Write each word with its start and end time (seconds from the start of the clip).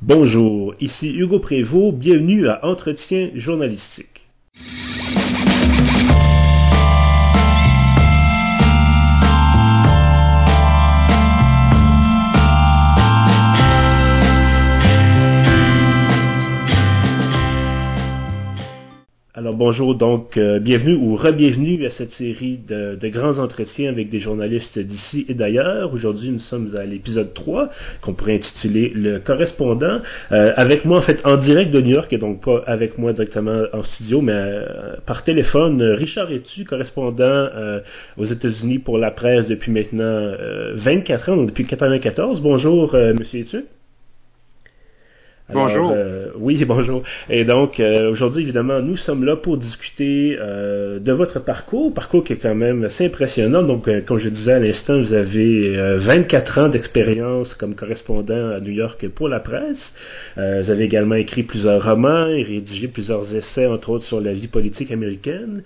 Bonjour, 0.00 0.76
ici 0.80 1.12
Hugo 1.12 1.40
Prévost, 1.40 1.96
bienvenue 1.96 2.46
à 2.46 2.64
Entretien 2.64 3.30
journalistique. 3.34 4.27
Bonjour 19.58 19.96
donc, 19.96 20.36
euh, 20.36 20.60
bienvenue 20.60 20.94
ou 20.94 21.16
re-bienvenue 21.16 21.84
à 21.84 21.90
cette 21.90 22.12
série 22.12 22.58
de, 22.58 22.96
grands 23.08 23.38
entretiens 23.38 23.90
avec 23.90 24.08
des 24.08 24.20
journalistes 24.20 24.78
d'ici 24.78 25.26
et 25.28 25.34
d'ailleurs. 25.34 25.92
Aujourd'hui 25.92 26.30
nous 26.30 26.38
sommes 26.38 26.74
à 26.76 26.84
l'épisode 26.84 27.34
3 27.34 27.68
qu'on 28.00 28.14
pourrait 28.14 28.36
intituler 28.36 28.92
Le 28.94 29.18
correspondant. 29.18 30.00
Euh, 30.30 30.52
avec 30.56 30.84
moi 30.84 30.98
en 30.98 31.02
fait 31.02 31.20
en 31.24 31.38
direct 31.38 31.72
de 31.72 31.80
New 31.80 31.90
York 31.90 32.12
et 32.12 32.18
donc 32.18 32.44
pas 32.44 32.62
avec 32.66 32.98
moi 32.98 33.12
directement 33.12 33.64
en 33.72 33.82
studio 33.82 34.20
mais 34.20 34.32
euh, 34.32 34.94
par 35.04 35.24
téléphone. 35.24 35.82
Richard 35.82 36.30
Etu, 36.30 36.64
correspondant 36.64 37.48
aux 38.16 38.26
États-Unis 38.26 38.78
pour 38.78 38.96
la 38.96 39.10
presse 39.10 39.48
depuis 39.48 39.72
maintenant 39.72 40.32
24 40.76 41.30
ans, 41.30 41.36
donc 41.36 41.48
depuis 41.48 41.66
94. 41.66 42.40
Bonjour 42.40 42.94
Monsieur 42.94 43.40
Etu 43.40 43.64
bonjour. 45.52 45.92
Euh, 45.92 46.28
oui, 46.36 46.64
bonjour. 46.66 47.02
Et 47.28 47.44
donc, 47.44 47.80
euh, 47.80 48.10
aujourd'hui, 48.10 48.42
évidemment, 48.42 48.80
nous 48.80 48.96
sommes 48.96 49.24
là 49.24 49.36
pour 49.36 49.56
discuter 49.56 50.36
euh, 50.40 50.98
de 50.98 51.12
votre 51.12 51.40
parcours, 51.40 51.92
parcours 51.92 52.24
qui 52.24 52.34
est 52.34 52.36
quand 52.36 52.54
même 52.54 52.84
assez 52.84 53.06
impressionnant. 53.06 53.62
Donc, 53.62 53.88
euh, 53.88 54.00
comme 54.02 54.18
je 54.18 54.28
disais 54.28 54.52
à 54.52 54.58
l'instant, 54.58 54.98
vous 55.00 55.12
avez 55.12 55.76
24 55.98 56.58
ans 56.58 56.68
d'expérience 56.68 57.54
comme 57.54 57.74
correspondant 57.74 58.50
à 58.50 58.60
New 58.60 58.72
York 58.72 59.08
pour 59.08 59.28
la 59.28 59.40
presse. 59.40 59.92
vous 60.36 60.70
avez 60.70 60.84
également 60.84 61.14
écrit 61.14 61.42
plusieurs 61.42 61.82
romans 61.82 62.26
et 62.28 62.42
rédigé 62.42 62.88
plusieurs 62.88 63.34
essais, 63.34 63.66
entre 63.66 63.90
autres, 63.90 64.04
sur 64.04 64.20
la 64.20 64.32
vie 64.32 64.48
politique 64.48 64.90
américaine. 64.90 65.62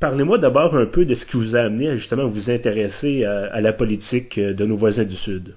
Parlez-moi 0.00 0.38
d'abord 0.38 0.76
un 0.76 0.86
peu 0.86 1.04
de 1.04 1.14
ce 1.14 1.24
qui 1.26 1.36
vous 1.36 1.56
a 1.56 1.60
amené 1.60 1.88
à 1.88 1.96
justement 1.96 2.26
vous 2.26 2.50
intéresser 2.50 3.24
à, 3.24 3.46
à 3.52 3.60
la 3.60 3.72
politique 3.72 4.38
de 4.38 4.64
nos 4.64 4.76
voisins 4.76 5.04
du 5.04 5.16
Sud. 5.16 5.54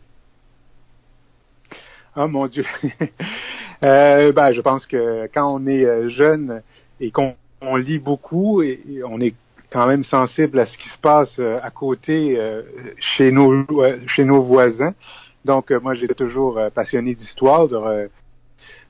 Ah 2.14 2.28
mon 2.28 2.48
Dieu. 2.48 2.66
euh, 3.84 4.34
ben, 4.34 4.52
je 4.52 4.60
pense 4.60 4.86
que 4.86 5.30
quand 5.34 5.56
on 5.56 5.66
est 5.66 5.86
euh, 5.86 6.10
jeune 6.10 6.62
et 7.00 7.10
qu'on 7.12 7.36
lit 7.78 8.00
beaucoup, 8.00 8.62
on 8.62 9.22
est 9.22 9.34
quand 9.72 9.88
même 9.88 10.04
sensible 10.04 10.60
à 10.60 10.66
ce 10.66 10.78
qui 10.78 10.90
se 10.90 10.98
passe 10.98 11.40
euh, 11.40 11.60
à 11.64 11.72
côté 11.72 12.38
euh, 12.38 12.64
chez 13.00 13.32
nos 13.32 13.66
chez 14.08 14.26
nos 14.26 14.42
voisins. 14.42 14.94
Donc 15.46 15.72
moi 15.72 15.94
j'étais 15.96 16.14
toujours 16.14 16.60
passionné 16.76 17.16
d'histoire, 17.16 17.68
de 17.68 18.10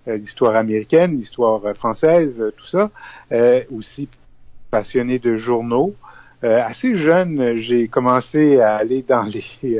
l'histoire 0.08 0.56
américaine, 0.56 1.17
l'histoire 1.17 1.61
française, 1.75 2.52
tout 2.58 2.67
ça. 2.67 2.89
aussi 3.73 4.09
passionné 4.69 5.17
de 5.17 5.38
journaux. 5.38 5.95
assez 6.41 6.97
jeune, 6.97 7.56
j'ai 7.56 7.88
commencé 7.88 8.59
à 8.59 8.75
aller 8.75 9.02
dans 9.03 9.23
les 9.23 9.80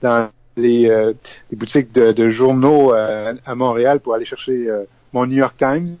dans 0.00 0.30
les, 0.56 0.88
euh, 0.88 1.12
les 1.50 1.56
boutiques 1.56 1.92
de, 1.92 2.12
de 2.12 2.30
journaux 2.30 2.94
euh, 2.94 3.34
à 3.44 3.54
Montréal 3.54 4.00
pour 4.00 4.14
aller 4.14 4.24
chercher 4.24 4.68
euh, 4.68 4.84
mon 5.12 5.26
New 5.26 5.36
York 5.36 5.56
Times, 5.58 5.96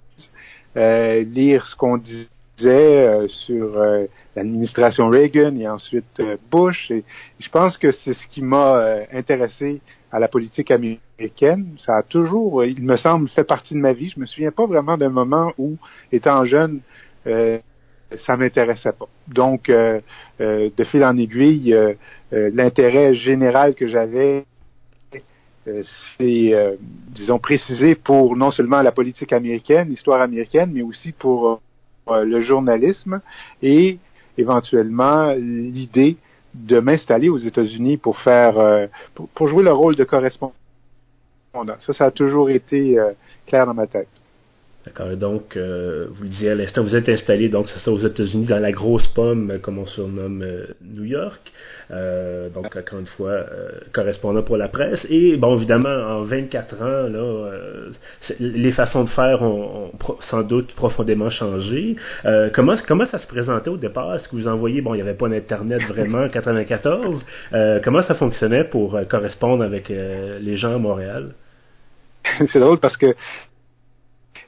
lire 0.74 1.66
ce 1.66 1.76
qu'on 1.76 1.98
disait 1.98 3.28
sur 3.28 3.78
l'administration 4.34 5.10
Reagan 5.10 5.54
et 5.56 5.68
ensuite 5.68 6.22
Bush. 6.50 6.90
Et 6.90 7.04
je 7.40 7.48
pense 7.50 7.76
que 7.76 7.92
c'est 7.92 8.14
ce 8.14 8.26
qui 8.28 8.40
m'a 8.40 9.00
intéressé 9.12 9.82
à 10.10 10.18
la 10.18 10.28
politique 10.28 10.70
américaine. 10.70 11.76
Ça 11.78 11.98
a 11.98 12.02
toujours, 12.02 12.64
il 12.64 12.82
me 12.82 12.96
semble, 12.96 13.28
fait 13.28 13.44
partie 13.44 13.74
de 13.74 13.80
ma 13.80 13.92
vie. 13.92 14.12
Je 14.14 14.20
me 14.20 14.24
souviens 14.24 14.50
pas 14.50 14.64
vraiment 14.64 14.96
d'un 14.96 15.10
moment 15.10 15.52
où, 15.58 15.76
étant 16.10 16.46
jeune, 16.46 16.80
ça 18.18 18.36
m'intéressait 18.36 18.92
pas. 18.92 19.08
Donc, 19.28 19.68
euh, 19.68 20.00
euh, 20.40 20.70
de 20.76 20.84
fil 20.84 21.04
en 21.04 21.16
aiguille, 21.16 21.74
euh, 21.74 21.94
l'intérêt 22.30 23.14
général 23.14 23.74
que 23.74 23.86
j'avais, 23.86 24.44
c'est, 25.64 26.76
disons, 27.10 27.38
précisé 27.38 27.94
pour 27.94 28.36
non 28.36 28.50
seulement 28.50 28.82
la 28.82 28.92
politique 28.92 29.32
américaine, 29.32 29.88
l'histoire 29.88 30.20
américaine, 30.20 30.70
mais 30.72 30.82
aussi 30.82 31.12
pour 31.12 31.60
le 32.10 32.40
journalisme 32.40 33.20
et 33.62 33.98
éventuellement 34.38 35.32
l'idée 35.32 36.16
de 36.54 36.80
m'installer 36.80 37.28
aux 37.28 37.38
États-Unis 37.38 37.96
pour 37.96 38.18
faire, 38.18 38.88
pour, 39.14 39.28
pour, 39.28 39.48
jouer 39.48 39.62
le 39.62 39.72
rôle 39.72 39.94
de 39.94 40.04
correspondant. 40.04 40.54
Ça, 41.54 41.92
ça 41.92 42.06
a 42.06 42.10
toujours 42.10 42.50
été 42.50 42.98
clair 43.46 43.66
dans 43.66 43.74
ma 43.74 43.86
tête. 43.86 44.08
Donc, 45.16 45.56
euh, 45.56 46.06
vous 46.10 46.24
le 46.24 46.28
disiez 46.28 46.50
à 46.50 46.54
l'instant, 46.56 46.82
vous 46.82 46.96
êtes 46.96 47.08
installé, 47.08 47.48
donc 47.48 47.68
c'est 47.68 47.78
ça, 47.78 47.92
aux 47.92 48.00
États-Unis, 48.00 48.46
dans 48.46 48.58
la 48.58 48.72
grosse 48.72 49.06
pomme, 49.08 49.58
comme 49.62 49.78
on 49.78 49.86
surnomme 49.86 50.42
euh, 50.42 50.66
New 50.82 51.04
York. 51.04 51.40
Euh, 51.92 52.48
donc, 52.48 52.74
encore 52.76 52.98
une 52.98 53.06
fois, 53.06 53.30
euh, 53.30 53.70
correspondant 53.92 54.42
pour 54.42 54.56
la 54.56 54.68
presse. 54.68 55.06
Et, 55.08 55.36
bon, 55.36 55.56
évidemment, 55.56 55.88
en 55.88 56.22
24 56.22 56.82
ans, 56.82 57.08
là, 57.08 57.18
euh, 57.18 57.90
les 58.40 58.72
façons 58.72 59.04
de 59.04 59.10
faire 59.10 59.42
ont, 59.42 59.92
ont, 59.92 60.16
sans 60.30 60.42
doute 60.42 60.74
profondément 60.74 61.30
changé. 61.30 61.96
comment, 62.52 62.74
comment 62.88 63.06
ça 63.06 63.18
se 63.18 63.26
présentait 63.26 63.70
au 63.70 63.76
départ? 63.76 64.16
Est-ce 64.16 64.28
que 64.28 64.36
vous 64.36 64.48
envoyez, 64.48 64.80
bon, 64.80 64.94
il 64.94 64.96
n'y 64.96 65.02
avait 65.02 65.14
pas 65.14 65.28
d'Internet 65.28 65.80
vraiment 65.88 66.24
en 66.24 66.28
94. 66.28 67.24
comment 67.84 68.02
ça 68.02 68.14
fonctionnait 68.14 68.64
pour 68.64 68.98
correspondre 69.08 69.62
avec 69.62 69.88
les 69.88 70.56
gens 70.56 70.74
à 70.74 70.78
Montréal? 70.78 71.34
c'est 72.52 72.60
drôle 72.60 72.78
parce 72.78 72.96
que 72.96 73.14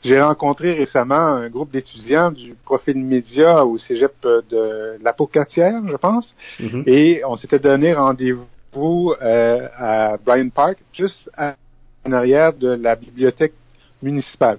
j'ai 0.04 0.20
rencontré 0.20 0.75
récemment 0.75 1.15
un 1.15 1.48
groupe 1.48 1.70
d'étudiants 1.70 2.31
du 2.31 2.54
profil 2.65 2.98
média 2.98 3.65
au 3.65 3.78
cégep 3.78 4.12
de 4.22 5.03
l'Apocatière, 5.03 5.81
je 5.87 5.97
pense, 5.97 6.34
mm-hmm. 6.60 6.82
et 6.87 7.25
on 7.25 7.37
s'était 7.37 7.59
donné 7.59 7.94
rendez-vous 7.94 9.15
euh, 9.22 9.69
à 9.76 10.16
Bryant 10.25 10.50
Park, 10.50 10.78
juste 10.92 11.31
en 11.38 12.12
arrière 12.12 12.53
de 12.53 12.69
la 12.69 12.97
bibliothèque 12.97 13.54
municipale 14.03 14.59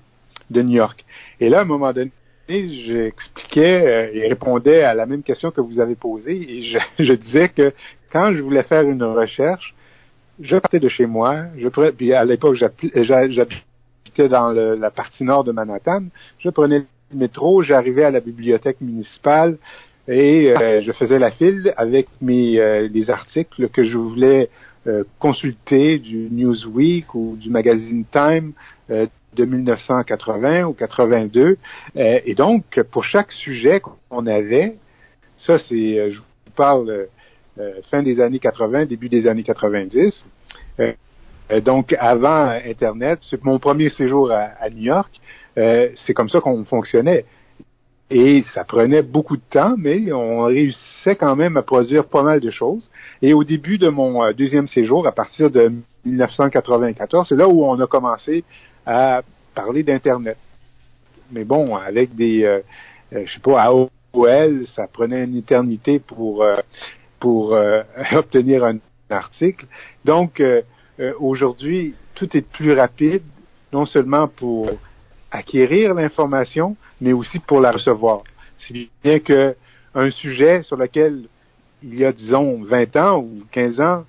de 0.49 0.61
New 0.61 0.77
York. 0.77 1.05
Et 1.39 1.49
là, 1.49 1.59
à 1.59 1.61
un 1.61 1.65
moment 1.65 1.93
donné, 1.93 2.11
j'expliquais 2.47 3.87
euh, 3.87 4.09
et 4.13 4.27
répondais 4.27 4.83
à 4.83 4.93
la 4.93 5.05
même 5.05 5.23
question 5.23 5.51
que 5.51 5.61
vous 5.61 5.79
avez 5.79 5.95
posée, 5.95 6.35
et 6.35 6.63
je, 6.63 6.77
je 7.03 7.13
disais 7.13 7.49
que 7.49 7.71
quand 8.11 8.33
je 8.33 8.41
voulais 8.41 8.63
faire 8.63 8.83
une 8.83 9.03
recherche, 9.03 9.75
je 10.39 10.57
partais 10.57 10.79
de 10.79 10.89
chez 10.89 11.05
moi, 11.05 11.45
je 11.57 11.67
puis 11.91 12.13
à 12.13 12.25
l'époque 12.25 12.55
j'habitais 12.55 13.59
dans 14.21 14.51
la 14.51 14.91
partie 14.91 15.23
nord 15.23 15.43
de 15.43 15.51
Manhattan. 15.51 16.03
Je 16.39 16.49
prenais 16.49 16.85
le 17.11 17.17
métro, 17.17 17.61
j'arrivais 17.61 18.03
à 18.03 18.11
la 18.11 18.19
bibliothèque 18.19 18.81
municipale 18.81 19.57
et 20.07 20.51
euh, 20.51 20.81
je 20.81 20.91
faisais 20.91 21.19
la 21.19 21.31
file 21.31 21.73
avec 21.77 22.07
mes 22.21 22.59
euh, 22.59 22.87
les 22.87 23.09
articles 23.09 23.69
que 23.69 23.83
je 23.83 23.97
voulais 23.97 24.49
euh, 24.87 25.03
consulter 25.19 25.97
du 25.97 26.29
Newsweek 26.31 27.15
ou 27.15 27.37
du 27.39 27.49
magazine 27.49 28.05
Time 28.11 28.53
de 28.89 29.43
1980 29.43 30.63
ou 30.63 30.73
82. 30.73 31.57
et 31.95 32.35
donc, 32.35 32.81
pour 32.91 33.03
chaque 33.03 33.31
sujet 33.31 33.81
qu'on 33.81 34.27
avait, 34.27 34.75
ça 35.35 35.57
c'est, 35.57 36.11
je 36.11 36.19
vous 36.19 36.51
parle 36.55 37.07
fin 37.89 38.03
des 38.03 38.21
années 38.21 38.39
80, 38.39 38.85
début 38.85 39.09
des 39.09 39.27
années 39.27 39.43
90, 39.43 40.25
euh, 40.79 40.93
donc, 41.61 41.95
avant 41.99 42.49
Internet, 42.65 43.19
c'est 43.29 43.43
mon 43.43 43.59
premier 43.59 43.89
séjour 43.89 44.31
à, 44.31 44.69
New 44.69 44.83
York, 44.83 45.11
euh, 45.57 45.89
c'est 46.05 46.13
comme 46.13 46.29
ça 46.29 46.41
qu'on 46.41 46.65
fonctionnait. 46.65 47.25
Et 48.09 48.43
ça 48.53 48.63
prenait 48.63 49.01
beaucoup 49.01 49.37
de 49.37 49.43
temps, 49.49 49.75
mais 49.77 50.11
on 50.11 50.43
réussissait 50.43 51.15
quand 51.15 51.35
même 51.35 51.57
à 51.57 51.61
produire 51.61 52.05
pas 52.05 52.23
mal 52.23 52.39
de 52.39 52.49
choses. 52.49 52.89
Et 53.21 53.33
au 53.33 53.43
début 53.43 53.77
de 53.77 53.89
mon 53.89 54.23
euh, 54.23 54.33
deuxième 54.33 54.67
séjour, 54.67 55.07
à 55.07 55.11
partir 55.11 55.51
de 55.51 55.71
1994, 56.03 57.27
c'est 57.29 57.35
là 57.35 57.47
où 57.47 57.63
on 57.63 57.79
a 57.79 57.87
commencé 57.87 58.43
à 58.85 59.21
parler 59.53 59.83
d'Internet. 59.83 60.37
Mais 61.31 61.43
bon, 61.43 61.75
avec 61.75 62.15
des, 62.15 62.61
je 63.11 63.33
sais 63.33 63.39
pas, 63.39 63.63
AOL, 63.63 64.67
ça 64.75 64.87
prenait 64.87 65.23
une 65.23 65.37
éternité 65.37 65.97
pour 65.97 66.45
pour 67.19 67.57
obtenir 68.11 68.63
un 68.63 68.77
article. 69.09 69.65
Donc, 70.03 70.39
euh, 70.99 71.13
aujourd'hui, 71.19 71.95
tout 72.15 72.35
est 72.35 72.47
plus 72.47 72.73
rapide, 72.73 73.23
non 73.73 73.85
seulement 73.85 74.27
pour 74.27 74.69
acquérir 75.31 75.93
l'information, 75.93 76.77
mais 77.01 77.13
aussi 77.13 77.39
pour 77.39 77.59
la 77.59 77.71
recevoir. 77.71 78.23
Si 78.57 78.89
bien 79.03 79.19
que 79.19 79.55
un 79.93 80.09
sujet 80.09 80.63
sur 80.63 80.77
lequel 80.77 81.27
il 81.83 81.95
y 81.95 82.05
a, 82.05 82.11
disons, 82.11 82.63
20 82.63 82.95
ans 82.95 83.17
ou 83.19 83.43
15 83.51 83.79
ans, 83.81 84.05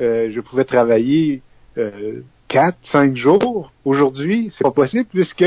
euh, 0.00 0.30
je 0.30 0.40
pouvais 0.40 0.64
travailler 0.64 1.42
euh, 1.78 2.22
4, 2.48 2.76
5 2.84 3.16
jours. 3.16 3.72
Aujourd'hui, 3.84 4.52
c'est 4.56 4.64
pas 4.64 4.70
possible 4.70 5.06
puisque 5.06 5.44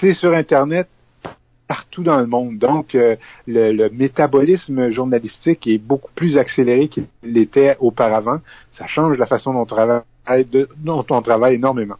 c'est 0.00 0.14
sur 0.14 0.32
Internet 0.32 0.88
partout 1.66 2.02
dans 2.02 2.18
le 2.18 2.26
monde. 2.26 2.58
Donc, 2.58 2.94
euh, 2.94 3.16
le, 3.46 3.88
métabolisme 3.88 4.90
journalistique 4.90 5.66
est 5.66 5.78
beaucoup 5.78 6.10
plus 6.14 6.36
accéléré 6.38 6.88
qu'il 6.88 7.06
l'était 7.22 7.76
auparavant. 7.80 8.38
Ça 8.72 8.86
change 8.86 9.18
la 9.18 9.26
façon 9.26 9.52
dont 9.52 9.60
on 9.60 9.66
travaille 9.66 10.02
dont 10.78 11.04
on 11.10 11.22
travaille 11.22 11.56
énormément 11.56 11.96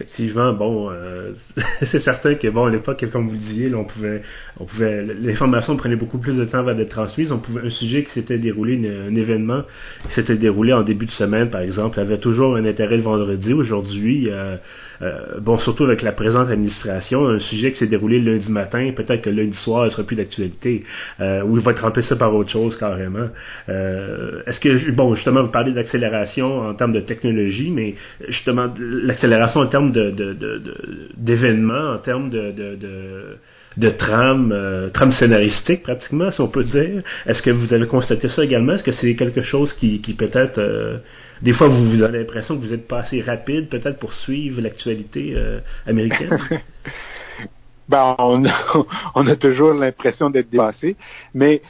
effectivement, 0.00 0.52
bon, 0.54 0.90
euh, 0.90 1.32
c'est 1.90 2.00
certain 2.00 2.34
que 2.34 2.48
bon, 2.48 2.64
à 2.64 2.70
l'époque, 2.70 3.04
comme 3.12 3.28
vous 3.28 3.36
disiez, 3.36 3.74
on 3.74 3.84
pouvait, 3.84 4.22
on 4.58 4.64
pouvait, 4.64 5.04
l'information 5.20 5.76
prenait 5.76 5.96
beaucoup 5.96 6.18
plus 6.18 6.34
de 6.36 6.44
temps 6.44 6.58
avant 6.58 6.74
d'être 6.74 6.90
transmise. 6.90 7.30
On 7.32 7.38
pouvait, 7.38 7.66
un 7.66 7.70
sujet 7.70 8.04
qui 8.04 8.10
s'était 8.12 8.38
déroulé, 8.38 8.76
un 8.76 9.14
événement 9.14 9.62
qui 10.08 10.14
s'était 10.14 10.36
déroulé 10.36 10.72
en 10.72 10.82
début 10.82 11.06
de 11.06 11.10
semaine, 11.10 11.50
par 11.50 11.60
exemple, 11.60 12.00
avait 12.00 12.18
toujours 12.18 12.56
un 12.56 12.64
intérêt 12.64 12.96
le 12.96 13.02
vendredi. 13.02 13.52
Aujourd'hui, 13.52 14.28
euh, 14.30 14.56
euh, 15.02 15.40
bon, 15.40 15.58
surtout 15.58 15.84
avec 15.84 16.02
la 16.02 16.12
présente 16.12 16.48
administration, 16.48 17.28
un 17.28 17.38
sujet 17.38 17.72
qui 17.72 17.78
s'est 17.78 17.86
déroulé 17.86 18.18
lundi 18.18 18.50
matin, 18.50 18.90
peut-être 18.96 19.22
que 19.22 19.30
lundi 19.30 19.56
soir, 19.56 19.86
il 19.86 19.90
sera 19.90 20.02
plus 20.04 20.16
d'actualité, 20.16 20.84
ou 21.20 21.56
il 21.56 21.62
va 21.62 21.72
être 21.72 21.82
remplacé 21.82 22.16
par 22.16 22.34
autre 22.34 22.50
chose 22.50 22.76
carrément. 22.78 23.28
Est-ce 23.68 24.60
que, 24.60 24.90
bon, 24.92 25.14
justement, 25.14 25.42
vous 25.42 25.50
parlez 25.50 25.72
d'accélération 25.72 26.60
en 26.68 26.74
termes 26.74 26.92
de 26.92 27.00
technologie, 27.00 27.70
mais 27.70 27.94
justement, 28.28 28.72
l'accélération 28.78 29.60
en 29.60 29.66
termes 29.66 29.89
d'événements, 29.90 31.94
en 31.94 31.98
termes 31.98 32.30
de, 32.30 32.54
de, 33.76 33.90
trame, 33.90 34.52
euh, 34.52 34.90
scénaristique 35.18 35.82
pratiquement, 35.82 36.30
si 36.30 36.40
on 36.40 36.48
peut 36.48 36.64
dire. 36.64 37.02
Est-ce 37.26 37.42
que 37.42 37.50
vous 37.50 37.72
avez 37.72 37.86
constaté 37.86 38.28
ça 38.28 38.44
également? 38.44 38.74
Est-ce 38.74 38.84
que 38.84 38.92
c'est 38.92 39.14
quelque 39.14 39.42
chose 39.42 39.72
qui, 39.74 39.98
peut-être, 40.18 40.58
euh, 40.58 40.98
des 41.42 41.52
fois, 41.52 41.68
vous, 41.68 42.02
avez 42.02 42.18
l'impression 42.18 42.56
que 42.56 42.62
vous 42.62 42.72
êtes 42.72 42.88
pas 42.88 43.00
assez 43.00 43.20
rapide, 43.20 43.68
peut-être 43.68 43.98
pour 43.98 44.12
suivre 44.12 44.60
l'actualité 44.60 45.34
euh, 45.34 45.60
américaine? 45.86 46.38
ben, 47.88 48.14
on 48.18 48.44
a, 48.46 48.54
on 49.14 49.26
a 49.26 49.36
toujours 49.36 49.74
l'impression 49.74 50.30
d'être 50.30 50.50
dépassé, 50.50 50.96
mais 51.34 51.62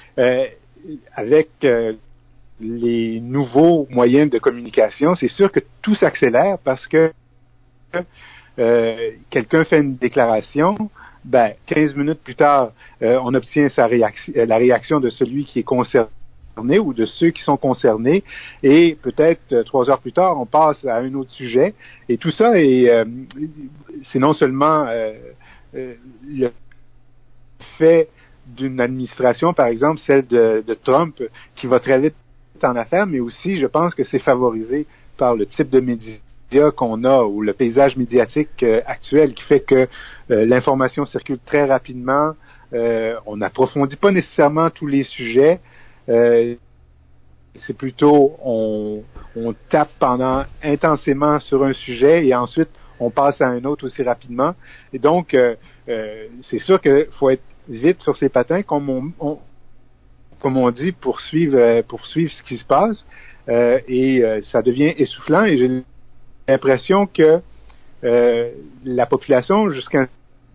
avec 1.14 1.48
les 2.60 3.20
nouveaux 3.20 3.86
moyens 3.90 4.30
de 4.30 4.38
communication, 4.38 5.14
c'est 5.14 5.28
sûr 5.28 5.50
que 5.50 5.60
tout 5.82 5.94
s'accélère 5.94 6.58
parce 6.62 6.86
que 6.86 7.12
euh, 8.58 9.10
quelqu'un 9.30 9.64
fait 9.64 9.80
une 9.80 9.96
déclaration, 9.96 10.90
ben, 11.24 11.52
15 11.66 11.94
minutes 11.96 12.20
plus 12.22 12.34
tard, 12.34 12.72
euh, 13.02 13.18
on 13.22 13.34
obtient 13.34 13.68
sa 13.70 13.86
réaction, 13.86 14.32
la 14.36 14.56
réaction 14.56 15.00
de 15.00 15.08
celui 15.10 15.44
qui 15.44 15.60
est 15.60 15.64
concerné 15.64 16.08
ou 16.78 16.92
de 16.92 17.06
ceux 17.06 17.30
qui 17.30 17.42
sont 17.42 17.56
concernés, 17.56 18.22
et 18.62 18.98
peut-être 19.00 19.52
euh, 19.52 19.62
trois 19.62 19.88
heures 19.88 20.00
plus 20.00 20.12
tard, 20.12 20.38
on 20.38 20.46
passe 20.46 20.84
à 20.84 20.96
un 20.96 21.14
autre 21.14 21.30
sujet. 21.30 21.74
Et 22.08 22.18
tout 22.18 22.30
ça 22.30 22.60
est, 22.60 22.90
c'est 24.12 24.18
non 24.18 24.34
seulement 24.34 24.86
le 25.72 26.50
fait 27.78 28.08
d'une 28.46 28.80
administration, 28.80 29.54
par 29.54 29.66
exemple 29.66 30.00
celle 30.06 30.26
de, 30.26 30.64
de, 30.66 30.74
Trump, 30.74 31.22
qui 31.54 31.66
va 31.66 31.78
très 31.78 32.00
vite 32.00 32.16
en 32.62 32.74
affaires, 32.74 33.06
mais 33.06 33.20
aussi, 33.20 33.58
je 33.58 33.66
pense 33.66 33.94
que 33.94 34.02
c'est 34.02 34.18
favorisé 34.18 34.86
par 35.16 35.36
le 35.36 35.46
type 35.46 35.70
de 35.70 35.80
médias 35.80 36.18
qu'on 36.76 37.04
a 37.04 37.22
ou 37.22 37.42
le 37.42 37.52
paysage 37.52 37.96
médiatique 37.96 38.62
euh, 38.62 38.80
actuel 38.86 39.34
qui 39.34 39.42
fait 39.44 39.60
que 39.60 39.88
euh, 40.30 40.44
l'information 40.44 41.04
circule 41.06 41.38
très 41.44 41.64
rapidement. 41.64 42.32
Euh, 42.72 43.16
on 43.26 43.36
n'approfondit 43.36 43.96
pas 43.96 44.10
nécessairement 44.10 44.70
tous 44.70 44.86
les 44.86 45.04
sujets. 45.04 45.60
c'est 46.06 47.76
plutôt 47.76 48.36
on, 48.44 49.02
on 49.36 49.54
tape 49.68 49.90
pendant 49.98 50.44
intensément 50.62 51.38
sur 51.40 51.62
un 51.64 51.72
sujet 51.72 52.26
et 52.26 52.34
ensuite 52.34 52.70
on 52.98 53.10
passe 53.10 53.40
à 53.40 53.46
un 53.46 53.64
autre 53.64 53.86
aussi 53.86 54.02
rapidement. 54.02 54.54
Et 54.92 54.98
donc, 54.98 55.36
c'est 55.86 56.58
sûr 56.58 56.80
qu'il 56.80 57.06
faut 57.18 57.30
être 57.30 57.42
vite 57.68 58.00
sur 58.00 58.16
ses 58.16 58.28
patins, 58.28 58.62
comme 58.62 58.90
on, 58.90 59.38
comme 60.40 60.56
on 60.56 60.70
dit, 60.70 60.92
pour 60.92 61.20
suivre, 61.20 61.80
pour 61.82 62.04
suivre 62.06 62.30
ce 62.30 62.42
qui 62.42 62.58
se 62.58 62.64
passe. 62.64 63.04
et 63.48 64.22
ça 64.52 64.62
devient 64.62 64.92
essoufflant. 64.96 65.44
Et 65.44 65.82
l'impression 66.50 67.06
que 67.06 67.40
euh, 68.04 68.50
la 68.84 69.06
population, 69.06 69.70
jusqu'à 69.70 70.02
un 70.02 70.08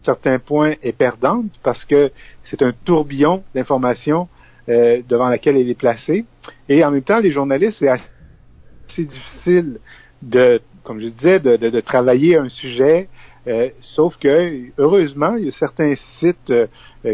certain 0.03 0.39
point, 0.39 0.75
est 0.81 0.97
perdante 0.97 1.51
parce 1.63 1.83
que 1.85 2.11
c'est 2.43 2.61
un 2.61 2.71
tourbillon 2.85 3.43
d'informations 3.53 4.27
euh, 4.69 5.01
devant 5.07 5.29
laquelle 5.29 5.57
elle 5.57 5.69
est 5.69 5.77
placée. 5.77 6.25
Et 6.69 6.83
en 6.83 6.91
même 6.91 7.03
temps, 7.03 7.19
les 7.19 7.31
journalistes, 7.31 7.77
c'est 7.79 7.89
assez 7.89 9.05
difficile 9.05 9.79
de, 10.21 10.59
comme 10.83 10.99
je 10.99 11.07
disais, 11.07 11.39
de, 11.39 11.57
de, 11.57 11.69
de 11.69 11.79
travailler 11.81 12.37
un 12.37 12.49
sujet. 12.49 13.07
Euh, 13.47 13.69
sauf 13.79 14.17
que, 14.17 14.71
heureusement, 14.79 15.35
il 15.35 15.45
y 15.45 15.49
a 15.49 15.51
certains 15.51 15.93
sites 16.19 16.49
euh, 16.49 16.67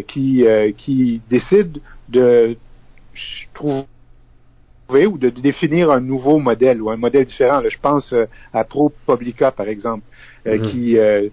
qui, 0.07 0.45
euh, 0.45 0.71
qui 0.77 1.21
décident 1.29 1.79
de 2.07 2.55
trouver 3.53 3.85
ou 4.99 5.17
de 5.17 5.29
définir 5.29 5.91
un 5.91 6.01
nouveau 6.01 6.37
modèle 6.37 6.81
ou 6.81 6.89
un 6.89 6.97
modèle 6.97 7.25
différent. 7.25 7.61
je 7.67 7.79
pense 7.79 8.11
euh, 8.13 8.25
à 8.53 8.63
ProPublica, 8.63 9.51
par 9.51 9.67
exemple, 9.67 10.03
euh, 10.47 10.57
mm-hmm. 10.57 10.71
qui, 10.71 10.97
euh, 10.97 11.29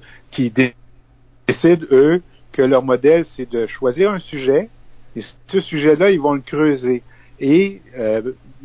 décident, 1.47 1.87
eux, 1.91 2.23
que 2.53 2.63
leur 2.63 2.83
modèle, 2.83 3.25
c'est 3.37 3.51
de 3.51 3.67
choisir 3.67 4.11
un 4.11 4.19
sujet, 4.19 4.69
et 5.17 5.23
ce 5.49 5.61
sujet-là, 5.61 6.11
ils 6.11 6.21
vont 6.21 6.35
le 6.35 6.41
creuser. 6.41 7.03
Et 7.41 7.81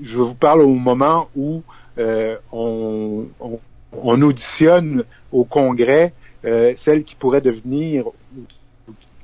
je 0.02 0.18
vous 0.18 0.34
parle 0.34 0.62
au 0.62 0.74
moment 0.74 1.30
où 1.36 1.64
on, 2.52 3.26
on, 3.92 4.22
auditionne 4.22 5.04
au 5.32 5.44
Congrès 5.46 6.14
celle 6.44 7.04
qui 7.04 7.16
pourrait 7.16 7.42
devenir 7.42 8.06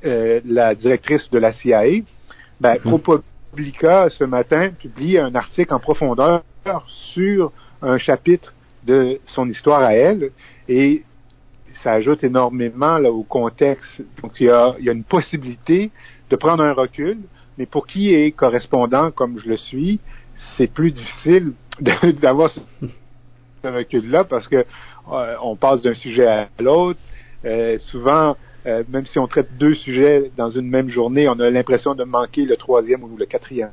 la 0.04 0.76
directrice 0.76 1.30
de 1.32 1.40
la 1.40 1.52
CIA. 1.54 2.04
Ben, 2.62 2.76
mm-hmm. 2.76 3.22
Publica 3.60 4.10
ce 4.10 4.24
matin 4.24 4.70
publie 4.72 5.18
un 5.18 5.36
article 5.36 5.74
en 5.74 5.82
profondeur 5.82 6.44
sur 7.14 7.52
un 7.82 7.98
chapitre 7.98 8.54
de 8.86 9.20
son 9.26 9.50
histoire 9.50 9.82
à 9.82 9.94
elle 9.94 10.32
et 10.70 11.04
ça 11.84 11.92
ajoute 11.92 12.24
énormément 12.24 12.98
là, 13.00 13.12
au 13.12 13.24
contexte. 13.24 14.02
Donc 14.24 14.40
il 14.40 14.46
y, 14.46 14.50
a, 14.50 14.76
il 14.80 14.86
y 14.86 14.90
a 14.90 14.94
une 14.94 15.04
possibilité 15.04 15.92
de 16.30 16.36
prendre 16.38 16.64
un 16.64 16.72
recul, 16.72 17.18
mais 17.58 17.66
pour 17.66 17.86
qui 17.86 18.14
est 18.14 18.32
correspondant 18.32 19.12
comme 19.12 19.38
je 19.40 19.50
le 19.50 19.58
suis, 19.58 20.00
c'est 20.56 20.72
plus 20.72 20.94
difficile 20.94 21.52
d'avoir 22.22 22.52
ce 22.52 22.62
recul-là 23.62 24.24
parce 24.24 24.48
que 24.48 24.64
euh, 25.12 25.36
on 25.44 25.58
passe 25.58 25.82
d'un 25.82 25.96
sujet 25.96 26.28
à 26.28 26.48
l'autre. 26.60 27.02
Euh, 27.44 27.78
souvent, 27.80 28.38
euh, 28.66 28.84
même 28.90 29.06
si 29.06 29.20
on 29.20 29.28
traite 29.28 29.50
deux 29.58 29.74
sujets 29.76 30.32
dans 30.38 30.50
une 30.50 30.68
même 30.68 30.90
journée, 30.90 31.28
on 31.28 31.40
a 31.40 31.50
l'impression 31.50 31.96
de 31.96 32.04
manquer 32.04 32.46
le 32.46 32.58
troisième 32.58 33.04
ou 33.04 33.16
le 33.18 33.26
quatrième. 33.26 33.72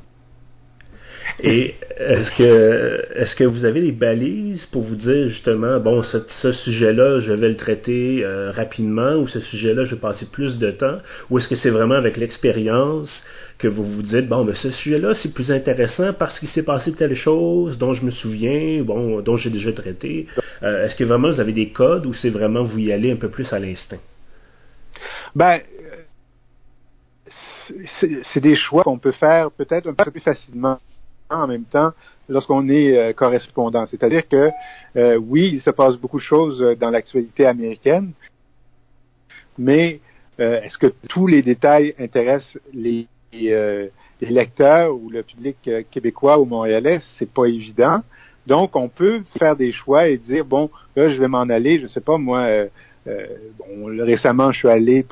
Et 1.39 1.75
est-ce 1.97 2.35
que 2.37 3.05
est-ce 3.15 3.35
que 3.35 3.43
vous 3.43 3.65
avez 3.65 3.81
des 3.81 3.91
balises 3.91 4.65
pour 4.71 4.83
vous 4.83 4.95
dire 4.95 5.27
justement 5.27 5.79
bon 5.79 6.01
ce, 6.01 6.51
sujet-là 6.51 7.19
je 7.19 7.33
vais 7.33 7.49
le 7.49 7.57
traiter 7.57 8.23
euh, 8.23 8.51
rapidement 8.51 9.15
ou 9.17 9.27
ce 9.27 9.39
sujet-là 9.41 9.85
je 9.85 9.95
vais 9.95 10.01
passer 10.01 10.25
plus 10.31 10.57
de 10.57 10.71
temps 10.71 10.97
ou 11.29 11.37
est-ce 11.37 11.47
que 11.47 11.55
c'est 11.55 11.69
vraiment 11.69 11.95
avec 11.95 12.17
l'expérience 12.17 13.11
que 13.59 13.67
vous 13.67 13.83
vous 13.83 14.01
dites 14.01 14.27
bon 14.27 14.45
mais 14.45 14.55
ce 14.55 14.71
sujet-là 14.71 15.13
c'est 15.21 15.33
plus 15.33 15.51
intéressant 15.51 16.13
parce 16.13 16.39
qu'il 16.39 16.49
s'est 16.49 16.63
passé 16.63 16.93
telle 16.93 17.15
chose 17.15 17.77
dont 17.77 17.93
je 17.93 18.03
me 18.03 18.11
souviens 18.11 18.81
bon 18.83 19.21
dont 19.21 19.37
j'ai 19.37 19.49
déjà 19.49 19.73
traité 19.73 20.27
euh, 20.63 20.85
est-ce 20.85 20.95
que 20.95 21.03
vraiment 21.03 21.29
vous 21.29 21.39
avez 21.39 21.53
des 21.53 21.69
codes 21.69 22.05
ou 22.05 22.13
c'est 22.13 22.29
vraiment 22.31 22.63
vous 22.63 22.79
y 22.79 22.91
allez 22.91 23.11
un 23.11 23.17
peu 23.17 23.29
plus 23.29 23.51
à 23.53 23.59
l'instinct? 23.59 23.99
Ben, 25.35 25.61
c'est 28.31 28.39
des 28.39 28.55
choix 28.55 28.83
qu'on 28.83 28.97
peut 28.97 29.11
faire 29.11 29.51
peut-être 29.51 29.87
un 29.87 29.93
peu 29.93 30.11
plus 30.11 30.21
facilement 30.21 30.79
en 31.29 31.47
même 31.47 31.65
temps 31.65 31.91
lorsqu'on 32.29 32.67
est 32.69 32.97
euh, 32.97 33.13
correspondant. 33.13 33.85
C'est-à-dire 33.87 34.27
que 34.27 34.49
euh, 34.95 35.17
oui, 35.17 35.51
il 35.53 35.61
se 35.61 35.69
passe 35.69 35.97
beaucoup 35.97 36.17
de 36.17 36.23
choses 36.23 36.61
euh, 36.61 36.75
dans 36.75 36.89
l'actualité 36.89 37.45
américaine, 37.45 38.11
mais 39.57 39.99
est-ce 40.39 40.77
que 40.77 40.93
tous 41.09 41.25
les 41.25 41.41
détails 41.41 41.95
intéressent 41.97 42.59
les, 42.71 43.07
les 43.31 43.89
lecteurs 44.21 44.93
ou 44.93 45.09
le 45.09 45.23
public 45.23 45.57
québécois 45.89 46.39
ou 46.39 46.45
montréalais? 46.45 46.99
C'est 47.17 47.33
pas 47.33 47.45
évident. 47.45 48.03
Donc, 48.47 48.77
on 48.77 48.87
peut 48.87 49.23
faire 49.37 49.57
des 49.57 49.73
choix 49.73 50.07
et 50.07 50.17
dire 50.17 50.45
bon, 50.45 50.69
là, 50.95 51.09
je 51.09 51.19
vais 51.19 51.27
m'en 51.27 51.41
aller, 51.41 51.79
je 51.79 51.87
sais 51.87 52.01
pas 52.01 52.17
moi 52.17 52.39
euh, 52.39 52.67
bon, 53.59 53.85
récemment, 54.03 54.51
je 54.51 54.59
suis 54.59 54.67
allé 54.67 55.05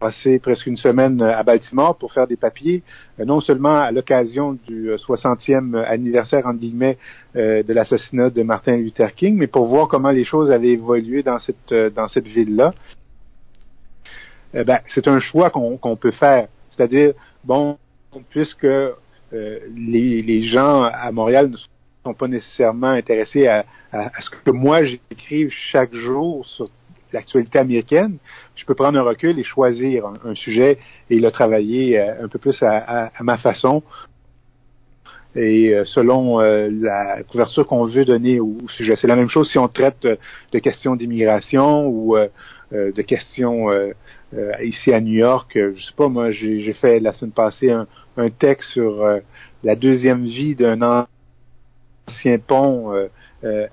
passer 0.00 0.38
presque 0.38 0.66
une 0.66 0.76
semaine 0.76 1.22
à 1.22 1.42
Baltimore 1.42 1.96
pour 1.96 2.12
faire 2.12 2.26
des 2.26 2.36
papiers, 2.36 2.82
euh, 3.18 3.24
non 3.24 3.40
seulement 3.40 3.76
à 3.76 3.90
l'occasion 3.90 4.58
du 4.66 4.90
60e 4.90 5.74
euh, 5.74 5.84
anniversaire, 5.86 6.46
entre 6.46 6.60
guillemets, 6.60 6.98
de 7.34 7.72
l'assassinat 7.72 8.30
de 8.30 8.42
Martin 8.42 8.76
Luther 8.76 9.12
King, 9.14 9.36
mais 9.36 9.46
pour 9.46 9.66
voir 9.66 9.88
comment 9.88 10.10
les 10.10 10.24
choses 10.24 10.50
avaient 10.52 10.72
évolué 10.72 11.22
dans 11.22 11.38
cette, 11.38 11.74
dans 11.94 12.06
cette 12.06 12.26
ville-là. 12.26 12.72
ben, 14.52 14.78
c'est 14.94 15.08
un 15.08 15.18
choix 15.18 15.50
qu'on 15.50 15.96
peut 15.96 16.12
faire. 16.12 16.46
C'est-à-dire, 16.70 17.14
bon, 17.42 17.76
puisque 18.30 18.68
les, 19.32 20.22
les, 20.22 20.42
gens 20.42 20.82
à 20.84 21.10
Montréal 21.10 21.50
ne 21.50 21.56
sont 21.56 22.14
pas 22.14 22.28
nécessairement 22.28 22.90
intéressés 22.90 23.48
à, 23.48 23.64
à, 23.90 24.06
à 24.06 24.20
ce 24.20 24.30
que 24.30 24.50
moi 24.52 24.84
j'écrive 24.84 25.50
chaque 25.72 25.92
jour 25.92 26.46
sur 26.46 26.68
l'actualité 27.14 27.58
américaine, 27.58 28.18
je 28.56 28.64
peux 28.66 28.74
prendre 28.74 28.98
un 28.98 29.02
recul 29.02 29.38
et 29.38 29.44
choisir 29.44 30.06
un, 30.24 30.34
sujet 30.34 30.78
et 31.08 31.18
le 31.18 31.30
travailler 31.30 31.98
euh, 31.98 32.24
un 32.24 32.28
peu 32.28 32.38
plus 32.38 32.62
à, 32.62 33.10
ma 33.20 33.38
façon. 33.38 33.82
et 35.36 35.74
selon 35.84 36.38
la 36.38 37.22
couverture 37.24 37.66
qu'on 37.66 37.86
veut 37.86 38.04
donner 38.04 38.38
au, 38.38 38.56
sujet. 38.76 38.94
C'est 38.96 39.08
la 39.08 39.16
même 39.16 39.30
chose 39.30 39.50
si 39.50 39.58
on 39.58 39.68
traite 39.68 40.06
de 40.52 40.58
questions 40.58 40.94
d'immigration 40.94 41.88
ou 41.88 42.16
de 42.72 43.02
questions 43.02 43.68
ici 44.62 44.92
à 44.92 45.00
New 45.00 45.18
York. 45.28 45.50
Je 45.54 45.82
sais 45.82 45.96
pas, 45.96 46.08
moi, 46.08 46.30
j'ai 46.30 46.72
fait 46.74 47.00
la 47.00 47.12
semaine 47.12 47.32
passée 47.32 47.72
un, 47.72 47.88
un 48.16 48.30
texte 48.30 48.70
sur 48.70 48.92
la 49.64 49.74
deuxième 49.74 50.24
vie 50.24 50.54
d'un 50.54 50.80
ancien 52.06 52.38
pont 52.38 52.94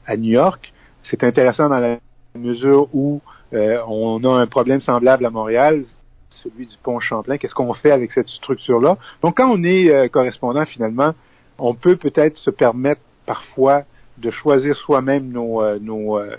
à 0.08 0.18
New 0.18 0.32
York. 0.32 0.74
C'est 1.04 1.24
intéressant 1.24 1.70
dans 1.70 1.80
la 1.80 2.00
mesure 2.36 2.88
où 2.94 3.22
on 3.54 4.24
a 4.24 4.30
un 4.30 4.48
problème 4.48 4.82
semblable 4.82 5.26
à 5.26 5.30
Montréal, 5.30 5.86
celui 6.32 6.66
du 6.66 6.76
pont 6.82 7.00
Champlain. 7.00 7.38
Qu'est-ce 7.38 7.54
qu'on 7.54 7.74
fait 7.74 7.92
avec 7.92 8.12
cette 8.12 8.28
structure-là? 8.28 8.98
Donc, 9.22 9.38
quand 9.38 9.50
on 9.50 9.64
est 9.64 9.90
euh, 9.90 10.08
correspondant, 10.08 10.66
finalement, 10.66 11.14
on 11.58 11.74
peut 11.74 11.96
peut-être 11.96 12.38
se 12.38 12.50
permettre 12.50 13.02
parfois 13.26 13.84
de 14.18 14.32
choisir 14.32 14.76
soi-même 14.76 15.32
nos, 15.32 15.62
euh, 15.62 15.80
nos, 15.80 16.18
euh, 16.18 16.36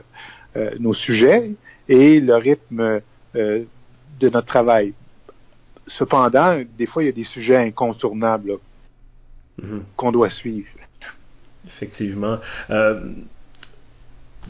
nos 0.78 0.94
sujets 0.94 1.52
et 1.88 2.20
le 2.20 2.34
rythme 2.34 3.00
de 3.34 4.28
notre 4.28 4.46
travail. 4.46 4.94
Cependant, 5.86 6.62
des 6.78 6.86
fois, 6.86 7.02
il 7.02 7.06
y 7.06 7.08
a 7.08 7.12
des 7.12 7.24
sujets 7.24 7.56
incontournables 7.56 8.58
mm-hmm. 9.60 9.80
qu'on 9.96 10.12
doit 10.12 10.30
suivre. 10.30 10.68
Effectivement. 11.66 12.36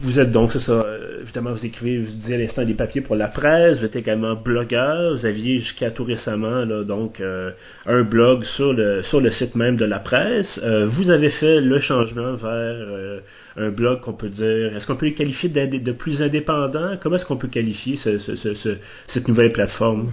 Vous 0.01 0.19
êtes 0.19 0.31
donc, 0.31 0.53
c'est 0.53 0.61
ça, 0.61 0.73
euh, 0.73 1.21
évidemment, 1.21 1.53
vous 1.53 1.67
écrivez, 1.67 1.99
vous 1.99 2.11
disiez 2.11 2.37
à 2.37 2.39
l'instant 2.39 2.65
des 2.65 2.73
papiers 2.73 3.03
pour 3.03 3.15
la 3.15 3.29
presse, 3.29 3.79
vous 3.79 3.85
êtes 3.85 3.95
également 3.95 4.35
blogueur, 4.35 5.15
vous 5.15 5.27
aviez 5.27 5.59
jusqu'à 5.59 5.91
tout 5.91 6.05
récemment, 6.05 6.65
là, 6.65 6.83
donc, 6.83 7.21
euh, 7.21 7.51
un 7.85 8.03
blog 8.03 8.43
sur 8.57 8.73
le, 8.73 9.03
sur 9.03 9.21
le 9.21 9.31
site 9.31 9.55
même 9.55 9.77
de 9.77 9.85
la 9.85 9.99
presse. 9.99 10.59
Euh, 10.63 10.87
vous 10.87 11.11
avez 11.11 11.29
fait 11.29 11.61
le 11.61 11.79
changement 11.79 12.35
vers 12.37 13.21
un 13.59 13.69
blog 13.69 14.01
qu'on 14.01 14.15
peut 14.15 14.31
dire, 14.31 14.75
est-ce 14.75 14.87
qu'on 14.87 14.97
peut 14.97 15.07
le 15.07 15.13
qualifier 15.13 15.51
de, 15.51 15.93
plus 15.93 16.23
indépendant? 16.23 16.97
Comment 17.03 17.17
est-ce 17.17 17.27
qu'on 17.27 17.37
peut 17.37 17.49
qualifier 17.49 17.97
ce, 17.99 18.19
ce, 18.19 18.79
cette 19.09 19.29
nouvelle 19.29 19.53
plateforme? 19.53 20.13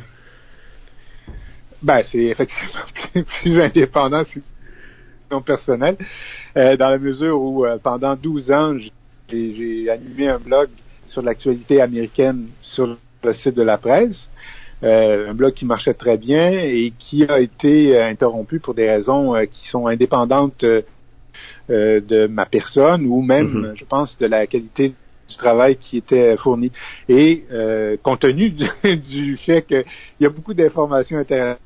Ben, 1.81 2.01
c'est 2.11 2.17
effectivement 2.17 2.81
plus, 3.13 3.23
plus 3.23 3.61
indépendant, 3.61 4.23
non 5.31 5.41
personnel, 5.41 5.95
dans 6.53 6.89
la 6.89 6.97
mesure 6.97 7.41
où 7.41 7.65
pendant 7.81 8.17
12 8.17 8.51
ans, 8.51 8.75
animé 9.31 10.27
un 10.27 10.39
blog 10.39 10.69
sur 11.07 11.21
l'actualité 11.21 11.81
américaine 11.81 12.47
sur 12.61 12.97
le 13.23 13.33
site 13.33 13.55
de 13.55 13.63
la 13.63 13.77
presse. 13.77 14.17
Euh, 14.81 15.31
un 15.31 15.33
blog 15.33 15.53
qui 15.53 15.65
marchait 15.65 15.93
très 15.93 16.17
bien 16.17 16.51
et 16.51 16.93
qui 16.97 17.25
a 17.25 17.39
été 17.41 17.97
euh, 17.97 18.07
interrompu 18.07 18.61
pour 18.61 18.73
des 18.73 18.89
raisons 18.89 19.35
euh, 19.35 19.43
qui 19.43 19.67
sont 19.67 19.87
indépendantes 19.87 20.63
de 21.67 22.27
ma 22.27 22.45
personne 22.45 23.05
ou 23.05 23.21
même, 23.21 23.47
mm-hmm. 23.47 23.77
je 23.77 23.85
pense, 23.85 24.17
de 24.17 24.25
la 24.25 24.47
qualité 24.47 24.95
du 25.29 25.35
travail 25.35 25.75
qui 25.75 25.97
était 25.97 26.35
fourni. 26.37 26.71
Et 27.07 27.43
compte 28.01 28.21
tenu 28.21 28.49
du, 28.83 29.37
fait 29.37 29.61
qu'il 29.61 29.83
y 30.19 30.25
a 30.25 30.29
beaucoup 30.29 30.55
d'informations 30.55 31.17
intéressantes 31.17 31.59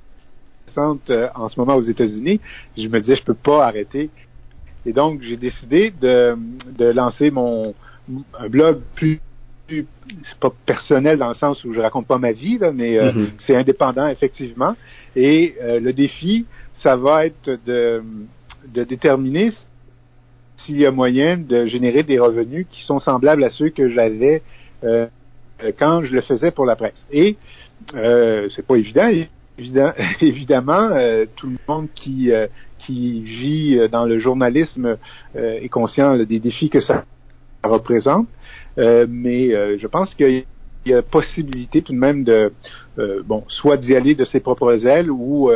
en 1.35 1.47
ce 1.47 1.59
moment 1.59 1.75
aux 1.75 1.83
États-Unis, 1.83 2.41
je 2.77 2.87
me 2.87 2.99
disais, 2.99 3.15
je 3.15 3.23
peux 3.23 3.33
pas 3.33 3.65
arrêter 3.65 4.09
et 4.85 4.93
donc, 4.93 5.21
j'ai 5.21 5.37
décidé 5.37 5.91
de, 6.01 6.35
de, 6.77 6.85
lancer 6.85 7.31
mon 7.31 7.73
un 8.37 8.49
blog 8.49 8.81
plus, 8.95 9.21
c'est 9.69 10.39
pas 10.41 10.51
personnel 10.65 11.17
dans 11.17 11.29
le 11.29 11.35
sens 11.35 11.63
où 11.63 11.73
je 11.73 11.79
raconte 11.79 12.05
pas 12.05 12.17
ma 12.17 12.33
vie, 12.33 12.57
là, 12.57 12.71
mais 12.73 12.97
euh, 12.97 13.11
mm-hmm. 13.11 13.29
c'est 13.45 13.55
indépendant 13.55 14.07
effectivement. 14.07 14.75
Et 15.15 15.55
euh, 15.61 15.79
le 15.79 15.93
défi, 15.93 16.45
ça 16.73 16.97
va 16.97 17.25
être 17.27 17.49
de, 17.65 18.03
de 18.67 18.83
déterminer 18.83 19.51
s'il 20.57 20.77
y 20.77 20.85
a 20.85 20.91
moyen 20.91 21.37
de 21.37 21.65
générer 21.67 22.03
des 22.03 22.19
revenus 22.19 22.67
qui 22.69 22.83
sont 22.83 22.99
semblables 22.99 23.43
à 23.43 23.49
ceux 23.49 23.69
que 23.69 23.87
j'avais 23.89 24.41
euh, 24.83 25.07
quand 25.79 26.03
je 26.03 26.13
le 26.13 26.21
faisais 26.21 26.51
pour 26.51 26.65
la 26.65 26.75
presse. 26.75 27.05
Et 27.11 27.37
euh, 27.95 28.49
c'est 28.55 28.65
pas 28.65 28.75
évident. 28.75 29.09
évidemment, 30.21 30.89
euh, 30.91 31.25
tout 31.35 31.47
le 31.47 31.57
monde 31.67 31.87
qui, 31.93 32.31
euh, 32.31 32.47
qui 32.79 33.21
vit 33.21 33.77
euh, 33.77 33.87
dans 33.87 34.05
le 34.05 34.19
journalisme 34.19 34.97
est 35.35 35.69
conscient 35.69 36.17
des 36.17 36.39
défis 36.39 36.69
que 36.69 36.79
ça 36.79 37.05
représente, 37.63 38.27
mais 38.77 39.49
je 39.77 39.87
pense 39.87 40.13
qu'il 40.15 40.45
y 40.85 40.93
a 40.93 41.01
possibilité 41.01 41.81
tout 41.81 41.93
de 41.93 41.97
même 41.97 42.23
de, 42.23 42.51
bon, 43.25 43.43
soit 43.47 43.77
d'y 43.77 43.95
aller 43.95 44.15
de 44.15 44.25
ses 44.25 44.39
propres 44.39 44.85
ailes 44.85 45.09
ou, 45.09 45.49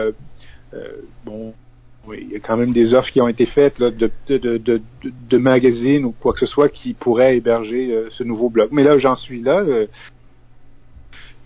bon, 1.26 1.54
oui, 2.08 2.20
il 2.22 2.34
y 2.34 2.36
a 2.38 2.40
quand 2.40 2.56
même 2.56 2.72
des 2.72 2.94
offres 2.94 3.12
qui 3.12 3.20
ont 3.20 3.28
été 3.28 3.46
faites 3.46 3.78
là, 3.80 3.92
de, 3.92 4.10
de, 4.30 4.58
de, 4.58 4.82
de, 5.04 5.38
magazines 5.38 6.06
ou 6.06 6.16
quoi 6.18 6.32
que 6.32 6.40
ce 6.40 6.46
soit 6.46 6.70
qui 6.70 6.94
pourraient 6.94 7.38
héberger 7.38 8.06
ce 8.12 8.24
nouveau 8.24 8.50
blog. 8.50 8.70
Mais 8.72 8.84
là, 8.84 8.98
j'en 8.98 9.16
suis 9.16 9.42
là 9.42 9.64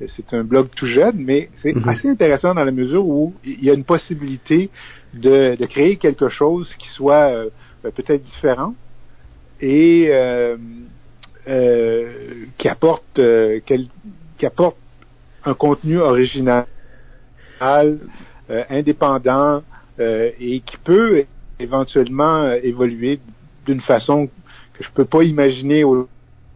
c'est 0.08 0.34
un 0.34 0.44
blog 0.44 0.70
tout 0.76 0.88
jeune, 0.88 1.18
mais 1.18 1.50
c'est 1.62 1.76
mhm. 1.76 1.88
assez 1.88 2.10
intéressant 2.10 2.54
dans 2.54 2.64
la 2.64 2.72
mesure 2.72 3.06
où 3.06 3.34
il 3.44 3.64
y 3.64 3.70
a 3.70 3.74
une 3.74 3.84
possibilité 3.84 4.70
de, 5.14 5.56
créer 5.66 5.98
quelque 5.98 6.30
chose 6.30 6.74
qui 6.80 6.88
soit 6.90 7.32
euh, 7.32 7.50
ben, 7.84 7.92
peut-être 7.92 8.24
différent 8.24 8.74
et 9.60 10.08
euh, 10.10 10.58
euh, 11.48 12.46
qui 12.58 12.68
apporte 12.68 13.20
qui 13.66 14.46
apporte 14.46 14.78
un 15.44 15.54
contenu 15.54 16.00
original, 16.00 16.66
indépendant 18.70 19.64
et 20.00 20.62
qui 20.62 20.78
peut 20.84 21.26
éventuellement 21.60 22.52
évoluer 22.54 23.20
d'une 23.66 23.82
façon 23.82 24.28
que 24.74 24.84
je 24.84 24.90
peux 24.94 25.06
pas 25.06 25.24
imaginer 25.24 25.84
au, 25.84 26.08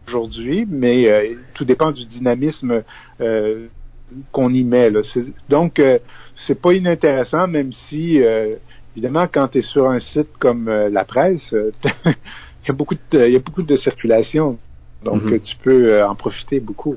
aujourd'hui, 0.06 0.66
mais 0.68 1.10
euh, 1.10 1.34
tout 1.54 1.64
dépend 1.64 1.92
du 1.92 2.06
dynamisme 2.06 2.82
euh, 3.20 3.66
qu'on 4.32 4.52
y 4.52 4.64
met. 4.64 4.90
Là. 4.90 5.00
Donc, 5.48 5.78
euh, 5.78 5.98
c'est 6.46 6.60
pas 6.60 6.72
inintéressant, 6.72 7.46
même 7.48 7.72
si, 7.88 8.20
évidemment, 8.94 9.26
quand 9.32 9.48
tu 9.48 9.58
es 9.58 9.62
sur 9.62 9.88
un 9.88 10.00
site 10.00 10.28
comme 10.38 10.68
la 10.68 11.04
presse, 11.04 11.50
il 12.04 12.68
y 12.68 12.70
a 12.70 12.74
beaucoup 12.74 12.94
de, 12.94 13.26
il 13.26 13.32
y 13.32 13.36
a 13.36 13.40
beaucoup 13.40 13.62
de 13.62 13.76
circulation. 13.76 14.58
Donc, 15.02 15.22
mm-hmm. 15.22 15.40
tu 15.40 15.56
peux 15.62 16.04
en 16.04 16.14
profiter 16.14 16.60
beaucoup. 16.60 16.96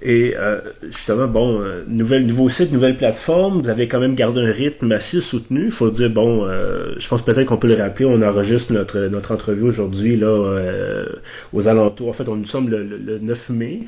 Et 0.00 0.34
euh, 0.36 0.60
justement, 0.82 1.26
bon, 1.26 1.60
euh, 1.60 1.82
nouvelle, 1.88 2.24
nouveau 2.24 2.48
site, 2.48 2.70
nouvelle 2.70 2.96
plateforme, 2.96 3.62
vous 3.62 3.68
avez 3.68 3.88
quand 3.88 3.98
même 3.98 4.14
gardé 4.14 4.40
un 4.40 4.52
rythme 4.52 4.92
assez 4.92 5.20
soutenu. 5.22 5.70
Faut 5.72 5.90
dire, 5.90 6.10
bon, 6.10 6.44
euh, 6.44 6.94
je 6.98 7.08
pense 7.08 7.22
peut-être 7.24 7.46
qu'on 7.46 7.56
peut 7.56 7.66
le 7.66 7.74
rappeler, 7.74 8.04
on 8.04 8.22
enregistre 8.22 8.72
notre, 8.72 9.00
notre 9.08 9.32
entrevue 9.32 9.64
aujourd'hui 9.64 10.16
là 10.16 10.28
euh, 10.28 11.06
aux 11.52 11.66
alentours. 11.66 12.10
En 12.10 12.12
fait, 12.12 12.28
on 12.28 12.36
nous 12.36 12.46
sommes 12.46 12.68
le, 12.68 12.84
le, 12.84 13.18
9 13.18 13.48
mai. 13.50 13.80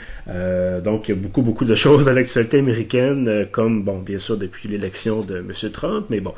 donc, 0.84 1.08
il 1.08 1.14
y 1.14 1.18
a 1.18 1.20
beaucoup, 1.20 1.42
beaucoup 1.42 1.64
de 1.64 1.76
choses 1.76 2.04
dans 2.04 2.12
l'actualité 2.12 2.58
américaine, 2.58 3.46
comme, 3.52 3.84
bon, 3.84 4.00
bien 4.00 4.18
sûr, 4.18 4.36
depuis 4.36 4.68
l'élection 4.68 5.22
de 5.22 5.36
M. 5.36 5.52
Trump. 5.72 6.06
Mais 6.10 6.20
bon, 6.20 6.34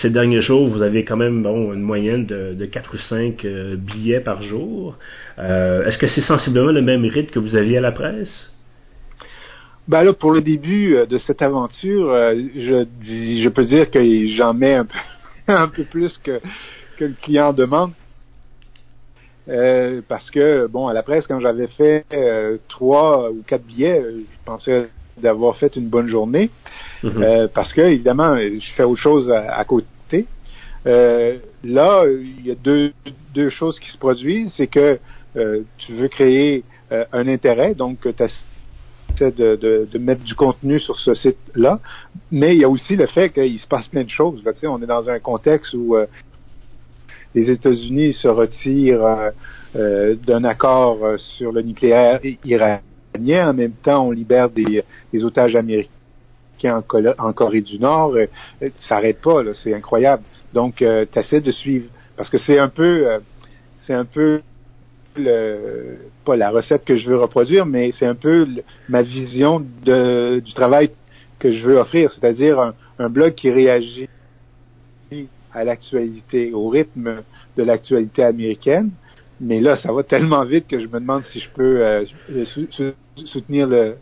ces 0.00 0.08
derniers 0.08 0.40
jours, 0.40 0.68
vous 0.68 0.80
avez 0.80 1.04
quand 1.04 1.18
même, 1.18 1.42
bon, 1.42 1.74
une 1.74 1.82
moyenne 1.82 2.24
de, 2.24 2.54
de 2.54 2.64
4 2.64 2.94
ou 2.94 2.98
5 2.98 3.46
billets 3.76 4.20
par 4.20 4.42
jour. 4.42 4.96
Est-ce 5.38 5.98
que 5.98 6.06
c'est 6.06 6.22
sensiblement 6.22 6.72
le 6.72 6.82
même 6.82 7.04
rythme 7.04 7.30
que 7.30 7.38
vous 7.38 7.56
aviez 7.56 7.78
à 7.78 7.82
la 7.82 7.92
presse? 7.92 8.52
Ben 9.88 10.04
là, 10.04 10.12
pour 10.12 10.30
le 10.30 10.40
début 10.40 10.94
euh, 10.94 11.06
de 11.06 11.18
cette 11.18 11.42
aventure, 11.42 12.10
euh, 12.10 12.34
je, 12.54 12.84
je 13.02 13.48
peux 13.48 13.64
dire 13.64 13.90
que 13.90 14.00
j'en 14.36 14.54
mets 14.54 14.74
un 14.74 14.84
peu, 14.84 14.98
un 15.48 15.68
peu 15.68 15.84
plus 15.84 16.16
que, 16.18 16.40
que 16.98 17.04
le 17.04 17.14
client 17.20 17.52
demande. 17.52 17.92
Euh, 19.48 20.00
parce 20.08 20.30
que, 20.30 20.68
bon, 20.68 20.86
à 20.86 20.92
la 20.92 21.02
presse, 21.02 21.26
quand 21.26 21.40
j'avais 21.40 21.66
fait 21.66 22.04
trois 22.68 23.30
ou 23.30 23.42
quatre 23.44 23.64
billets, 23.64 24.00
je 24.00 24.44
pensais 24.44 24.88
d'avoir 25.20 25.56
fait 25.56 25.74
une 25.74 25.88
bonne 25.88 26.06
journée. 26.06 26.48
Mm-hmm. 27.02 27.48
parce 27.48 27.72
que, 27.72 27.80
évidemment, 27.80 28.36
je 28.36 28.72
fais 28.76 28.84
autre 28.84 29.00
chose 29.00 29.32
à, 29.32 29.64
côté. 29.64 30.26
là, 30.84 32.04
il 32.06 32.46
y 32.46 32.52
a 32.52 32.54
deux, 32.54 32.92
deux 33.34 33.50
choses 33.50 33.80
qui 33.80 33.90
se 33.90 33.98
produisent. 33.98 34.52
C'est 34.56 34.68
que 34.68 35.00
tu 35.78 35.92
veux 35.92 36.06
créer 36.06 36.62
un 36.90 37.26
intérêt, 37.26 37.74
donc 37.74 37.98
tu 38.02 38.22
de, 39.30 39.98
mettre 39.98 40.22
du 40.22 40.34
contenu 40.34 40.80
sur 40.80 40.98
ce 40.98 41.14
site-là, 41.14 41.80
mais 42.30 42.54
il 42.54 42.60
y 42.60 42.64
a 42.64 42.68
aussi 42.68 42.96
le 42.96 43.06
fait 43.06 43.30
qu'il 43.30 43.58
se 43.58 43.66
passe 43.66 43.88
plein 43.88 44.04
de 44.04 44.08
choses. 44.08 44.42
On 44.64 44.82
est 44.82 44.86
dans 44.86 45.08
un 45.08 45.18
contexte 45.18 45.74
où 45.74 45.96
euh, 45.96 46.06
les 47.34 47.50
États-Unis 47.50 48.12
se 48.14 48.28
retirent 48.28 49.04
euh, 49.04 49.30
euh, 49.76 50.14
d'un 50.14 50.44
accord 50.44 50.98
sur 51.36 51.52
le 51.52 51.62
nucléaire 51.62 52.20
iranien. 52.44 53.50
En 53.50 53.54
même 53.54 53.72
temps, 53.72 54.06
on 54.06 54.10
libère 54.10 54.50
des, 54.50 54.84
otages 55.22 55.56
américains 55.56 55.90
en, 57.18 57.32
Corée 57.32 57.60
du 57.60 57.78
Nord. 57.78 58.14
ça 58.60 58.68
s'arrête 58.88 59.20
pas, 59.20 59.42
c'est 59.62 59.74
incroyable. 59.74 60.22
Donc, 60.52 60.76
tu 60.76 61.18
essaies 61.18 61.40
de 61.40 61.50
suivre, 61.50 61.88
parce 62.16 62.30
que 62.30 62.38
c'est 62.38 62.58
un 62.58 62.68
peu, 62.68 63.06
c'est 63.80 63.94
un 63.94 64.04
peu 64.04 64.42
le, 65.16 65.98
pas 66.24 66.36
la 66.36 66.50
recette 66.50 66.84
que 66.84 66.96
je 66.96 67.08
veux 67.08 67.18
reproduire, 67.18 67.66
mais 67.66 67.92
c'est 67.98 68.06
un 68.06 68.14
peu 68.14 68.46
ma 68.88 69.02
vision 69.02 69.64
de, 69.84 70.40
du 70.40 70.52
travail 70.54 70.90
que 71.38 71.52
je 71.52 71.66
veux 71.66 71.76
offrir, 71.76 72.10
c'est-à-dire 72.12 72.72
un, 72.98 73.08
blog 73.08 73.34
qui 73.34 73.50
réagit 73.50 74.08
à 75.52 75.64
l'actualité, 75.64 76.52
au 76.52 76.68
rythme 76.68 77.22
de 77.56 77.62
l'actualité 77.62 78.22
américaine. 78.22 78.90
Mais 79.40 79.60
là, 79.60 79.76
ça 79.76 79.92
va 79.92 80.04
tellement 80.04 80.44
vite 80.44 80.68
que 80.68 80.78
je 80.78 80.86
me 80.86 81.00
demande 81.00 81.24
si 81.32 81.40
je 81.40 81.48
peux 81.50 81.84
euh, 81.84 82.04
soutenir 83.24 83.66
le, 83.66 83.96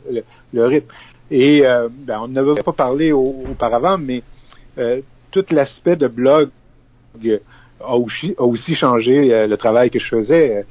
rythme. 0.52 0.88
Et 1.30 1.66
euh, 1.66 1.88
ben, 1.90 2.20
on 2.22 2.28
n'avait 2.28 2.62
pas 2.62 2.72
parlé 2.72 3.10
auparavant, 3.12 3.96
mais 3.96 4.22
euh, 4.76 5.00
tout 5.30 5.44
l'aspect 5.50 5.96
de 5.96 6.08
blog 6.08 6.50
a 7.80 7.96
aussi, 7.96 8.34
a 8.36 8.42
aussi 8.42 8.74
changé 8.74 9.46
le 9.46 9.56
travail 9.56 9.90
que 9.90 9.98
je 9.98 10.08
faisais. 10.08 10.66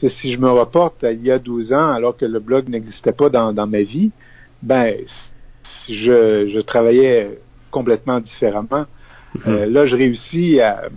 Si 0.00 0.32
je 0.32 0.38
me 0.38 0.50
reporte 0.50 1.02
à 1.04 1.12
il 1.12 1.22
y 1.22 1.30
a 1.30 1.38
12 1.38 1.72
ans, 1.72 1.90
alors 1.92 2.16
que 2.16 2.24
le 2.24 2.38
blog 2.38 2.68
n'existait 2.68 3.12
pas 3.12 3.30
dans, 3.30 3.52
dans 3.52 3.66
ma 3.66 3.82
vie, 3.82 4.12
ben 4.62 4.94
je, 5.88 6.48
je 6.48 6.60
travaillais 6.60 7.38
complètement 7.70 8.20
différemment. 8.20 8.86
Mhm. 9.34 9.42
Euh, 9.46 9.66
là, 9.66 9.86
je 9.86 9.96
réussis 9.96 10.60
à, 10.60 10.88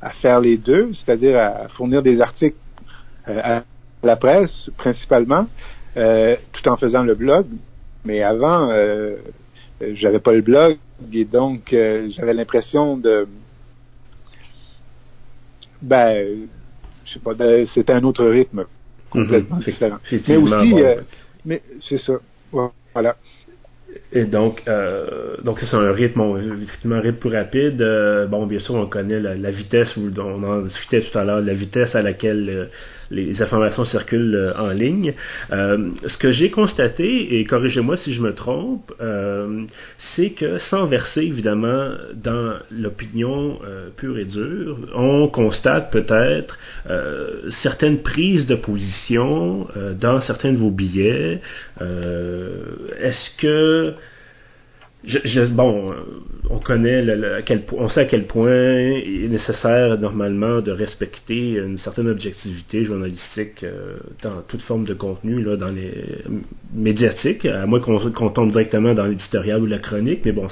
à 0.00 0.10
faire 0.10 0.40
les 0.40 0.56
deux, 0.56 0.92
c'est-à-dire 0.94 1.38
à 1.38 1.68
fournir 1.68 2.02
des 2.02 2.20
articles 2.20 2.56
euh, 3.28 3.40
à 3.42 3.64
la 4.02 4.16
presse 4.16 4.70
principalement, 4.78 5.46
euh, 5.96 6.36
tout 6.52 6.68
en 6.68 6.76
faisant 6.76 7.02
le 7.02 7.14
blog. 7.14 7.46
Mais 8.04 8.22
avant, 8.22 8.70
euh, 8.70 9.16
j'avais 9.92 10.20
pas 10.20 10.32
le 10.32 10.40
blog 10.40 10.78
et 11.12 11.24
donc 11.26 11.62
j'avais 11.70 12.32
l'impression 12.32 12.96
de, 12.96 13.28
ben, 15.82 16.48
je 17.10 17.14
sais 17.14 17.20
pas, 17.20 17.34
c'était 17.66 17.92
un 17.92 18.04
autre 18.04 18.24
rythme 18.24 18.64
complètement 19.10 19.56
mhm. 19.56 19.62
différent. 19.64 19.98
Mais 20.28 20.36
aussi, 20.36 20.74
mais 21.44 21.62
c'est 21.80 21.98
ça. 21.98 22.14
Voilà. 22.52 23.16
Et 24.12 24.24
donc, 24.24 24.62
euh, 24.68 25.36
donc 25.42 25.58
c'est 25.60 25.74
un 25.74 25.92
rythme, 25.92 26.22
effectivement, 26.62 26.96
un 26.96 27.00
rythme 27.00 27.18
plus 27.18 27.36
rapide. 27.36 27.82
Euh, 27.82 28.26
bon, 28.26 28.46
bien 28.46 28.60
sûr, 28.60 28.74
on 28.74 28.86
connaît 28.86 29.18
la, 29.18 29.50
vitesse, 29.50 29.96
où 29.96 30.10
on 30.16 30.42
en 30.44 30.62
discutait 30.62 31.00
tout 31.00 31.18
à 31.18 31.24
l'heure, 31.24 31.40
la 31.40 31.54
vitesse 31.54 31.94
à 31.94 32.02
laquelle 32.02 32.48
euh, 32.48 32.66
les 33.10 33.42
informations 33.42 33.84
circulent 33.84 34.34
euh, 34.34 34.52
en 34.56 34.70
ligne. 34.70 35.14
Euh, 35.52 35.90
ce 36.06 36.16
que 36.16 36.30
j'ai 36.30 36.50
constaté, 36.50 37.38
et 37.38 37.44
corrigez-moi 37.44 37.96
si 37.96 38.14
je 38.14 38.20
me 38.20 38.34
trompe, 38.34 38.92
euh, 39.00 39.64
c'est 40.14 40.30
que 40.30 40.58
sans 40.70 40.86
verser 40.86 41.22
évidemment 41.22 41.90
dans 42.14 42.54
l'opinion 42.70 43.58
pure 43.96 44.18
et 44.18 44.24
dure, 44.24 44.78
on 44.94 45.28
constate 45.28 45.90
peut-être 45.92 46.58
certaines 47.62 48.02
prises 48.02 48.46
de 48.46 48.54
position 48.54 49.66
dans 50.00 50.20
certains 50.22 50.52
de 50.52 50.58
vos 50.58 50.70
billets. 50.70 51.40
Est-ce 51.80 53.36
que 53.38 53.94
je, 55.04 55.52
bon, 55.52 55.94
on 56.50 56.58
connaît 56.58 57.02
le, 57.02 57.40
quel, 57.46 57.62
on 57.72 57.88
sait 57.88 58.00
à 58.00 58.04
quel 58.04 58.26
point 58.26 58.74
il 58.74 59.24
est 59.24 59.28
nécessaire 59.28 59.98
normalement 59.98 60.60
de 60.60 60.72
respecter 60.72 61.52
une 61.54 61.78
certaine 61.78 62.08
objectivité 62.08 62.84
journalistique 62.84 63.64
euh, 63.64 63.96
dans 64.22 64.42
toute 64.42 64.60
forme 64.62 64.84
de 64.84 64.92
contenu 64.92 65.42
là, 65.42 65.56
dans 65.56 65.70
les 65.70 65.92
médiatiques, 66.74 67.46
à 67.46 67.64
moins 67.66 67.80
qu'on 67.80 68.30
tombe 68.30 68.50
directement 68.50 68.92
dans 68.92 69.06
l'éditorial 69.06 69.62
ou 69.62 69.66
la 69.66 69.78
chronique, 69.78 70.20
mais 70.24 70.32
bon, 70.32 70.48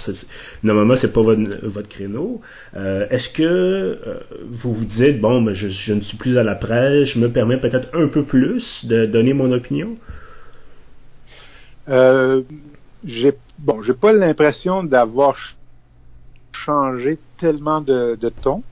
normalement 0.62 0.96
c'est 0.98 1.12
pas 1.12 1.22
votre, 1.22 1.66
votre 1.66 1.88
créneau. 1.88 2.40
Euh, 2.74 3.06
Est-ce 3.10 3.28
que 3.30 3.42
euh, 3.42 3.96
vous 4.62 4.72
vous 4.72 4.84
dites 4.84 5.20
bon, 5.20 5.42
ben, 5.42 5.54
je, 5.54 5.68
je, 5.68 5.92
ne 5.92 6.00
suis 6.00 6.16
plus 6.16 6.38
à 6.38 6.42
la 6.42 6.54
presse, 6.54 7.08
je 7.08 7.18
me 7.18 7.28
permets 7.28 7.60
peut-être 7.60 7.88
un 7.92 8.08
peu 8.08 8.24
plus 8.24 8.64
de 8.84 9.04
donner 9.04 9.34
mon 9.34 9.52
opinion? 9.52 9.96
Euh, 13.04 13.08
j'ai 13.08 13.32
bon, 13.58 13.82
j'ai 13.82 13.94
pas 13.94 14.12
l'impression 14.12 14.82
d'avoir 14.82 15.36
changé 16.52 17.18
tellement 17.38 17.80
de, 17.80 18.16
de 18.20 18.28
ton 18.28 18.62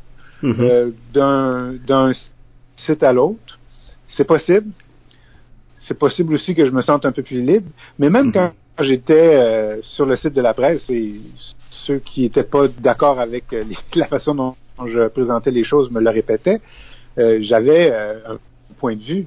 mm-hmm. 0.43 0.61
euh, 0.61 0.91
d'un 1.13 1.75
d'un 1.87 2.13
site 2.77 3.03
à 3.03 3.13
l'autre. 3.13 3.59
C'est 4.17 4.25
possible. 4.27 4.71
C'est 5.81 5.99
possible 5.99 6.35
aussi 6.35 6.55
que 6.55 6.67
je 6.67 6.71
me 6.71 6.83
sente 6.83 7.07
un 7.07 7.13
peu 7.13 7.23
plus 7.23 7.41
libre. 7.41 7.71
Mais 7.99 8.11
même 8.11 8.31
mm-hmm. 8.31 8.53
quand 8.77 8.85
j'étais 8.85 9.37
euh, 9.37 9.83
sur 9.83 10.07
le 10.07 10.17
site 10.17 10.35
de 10.35 10.43
la 10.43 10.55
presse 10.55 10.89
et 10.91 11.21
ceux 11.87 11.99
qui 11.99 12.23
n'étaient 12.23 12.43
pas 12.43 12.69
d'accord 12.69 13.21
avec 13.21 13.53
euh, 13.53 13.65
la 13.95 14.07
façon 14.09 14.35
dont 14.35 14.57
je 14.87 15.09
présentais 15.09 15.51
les 15.51 15.65
choses 15.65 15.91
me 15.91 16.01
le 16.01 16.11
répétaient, 16.11 16.61
j'avais 17.17 17.95
un 17.95 18.37
point 18.79 18.95
de 18.95 19.03
vue. 19.03 19.27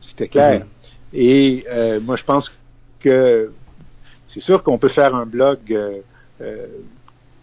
C'était 0.00 0.26
clair. 0.26 0.64
Mm-hmm. 1.12 1.16
Et 1.20 1.64
moi, 2.00 2.16
je 2.16 2.24
pense 2.24 2.50
que 2.98 3.52
c'est 4.28 4.40
sûr 4.40 4.62
qu'on 4.62 4.78
peut 4.78 4.88
faire 4.88 5.14
un 5.14 5.26
blog 5.26 5.58
euh, 5.70 5.98
euh, 6.40 6.66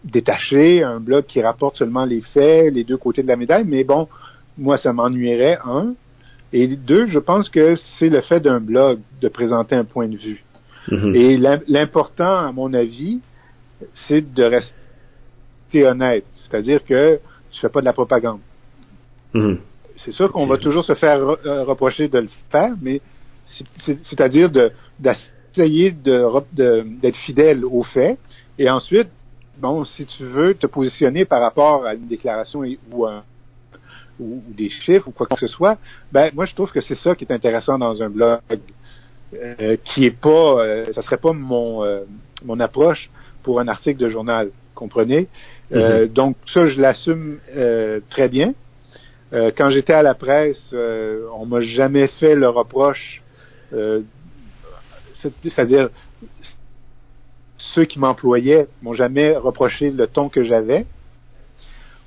détaché, 0.03 0.83
un 0.83 0.99
blog 0.99 1.25
qui 1.25 1.41
rapporte 1.41 1.77
seulement 1.77 2.05
les 2.05 2.21
faits, 2.21 2.73
les 2.73 2.83
deux 2.83 2.97
côtés 2.97 3.23
de 3.23 3.27
la 3.27 3.35
médaille, 3.35 3.65
mais 3.65 3.83
bon, 3.83 4.07
moi, 4.57 4.77
ça 4.77 4.93
m'ennuierait, 4.93 5.57
un. 5.65 5.95
Et 6.53 6.67
deux, 6.67 7.07
je 7.07 7.19
pense 7.19 7.49
que 7.49 7.75
c'est 7.97 8.09
le 8.09 8.21
fait 8.21 8.39
d'un 8.39 8.59
blog 8.59 8.99
de 9.21 9.27
présenter 9.27 9.75
un 9.75 9.83
point 9.83 10.07
de 10.07 10.15
vue. 10.15 10.43
Mm-hmm. 10.89 11.15
Et 11.15 11.61
l'important, 11.67 12.37
à 12.37 12.51
mon 12.51 12.73
avis, 12.73 13.19
c'est 14.07 14.33
de 14.33 14.43
rester 14.43 15.85
honnête. 15.85 16.25
C'est-à-dire 16.35 16.85
que 16.85 17.19
je 17.51 17.59
fais 17.59 17.69
pas 17.69 17.81
de 17.81 17.85
la 17.85 17.93
propagande. 17.93 18.39
Mm-hmm. 19.33 19.57
C'est 19.97 20.11
sûr 20.11 20.31
qu'on 20.31 20.47
va 20.47 20.57
toujours 20.57 20.85
se 20.85 20.93
faire 20.93 21.19
euh, 21.19 21.63
reprocher 21.63 22.07
de 22.07 22.19
le 22.19 22.29
faire, 22.51 22.73
mais 22.81 23.01
c'est-à-dire 24.07 24.49
de 24.49 24.71
essayer 25.55 25.91
d'être 25.91 27.17
fidèle 27.25 27.65
aux 27.65 27.83
faits. 27.83 28.17
Et 28.57 28.69
ensuite, 28.69 29.09
bon, 29.57 29.85
si 29.85 30.05
tu 30.05 30.23
veux 30.23 30.53
te 30.53 30.67
positionner 30.67 31.25
par 31.25 31.41
rapport 31.41 31.85
à 31.85 31.93
une 31.93 32.07
déclaration 32.07 32.61
ou, 32.91 33.07
ou, 34.19 34.41
des 34.47 34.69
chiffres 34.69 35.07
ou 35.07 35.11
quoi 35.11 35.27
que 35.27 35.39
ce 35.39 35.47
soit, 35.47 35.77
ben 36.11 36.31
moi 36.33 36.45
je 36.45 36.53
trouve 36.53 36.71
que 36.71 36.81
c'est 36.81 36.97
ça 36.97 37.15
qui 37.15 37.25
est 37.25 37.33
intéressant 37.33 37.77
dans 37.77 38.01
un 38.01 38.09
blog, 38.09 38.39
euh, 39.33 39.75
qui 39.83 40.05
est 40.05 40.17
pas, 40.17 40.29
euh, 40.29 40.85
ça 40.93 41.01
serait 41.01 41.17
pas 41.17 41.33
mon 41.33 41.83
euh, 41.83 42.03
mon 42.45 42.59
approche 42.59 43.09
pour 43.43 43.59
un 43.59 43.67
article 43.67 43.99
de 43.99 44.09
journal, 44.09 44.51
comprenez? 44.73 45.27
Mm-hmm. 45.71 46.13
Donc 46.13 46.37
ça 46.53 46.67
je 46.67 46.79
l'assume 46.79 47.39
très 48.09 48.29
bien. 48.29 48.53
quand 49.31 49.69
j'étais 49.71 49.93
à 49.93 50.03
la 50.03 50.13
presse, 50.13 50.73
on 51.33 51.45
m'a 51.45 51.61
jamais 51.61 52.07
fait 52.19 52.35
le 52.35 52.47
reproche 52.47 53.21
c'est-à-dire 55.43 55.89
ceux 57.57 57.85
qui 57.85 57.99
m'employaient 57.99 58.67
m'ont 58.81 58.93
jamais 58.93 59.35
reproché 59.35 59.91
le 59.91 60.07
ton 60.07 60.29
que 60.29 60.43
j'avais. 60.43 60.85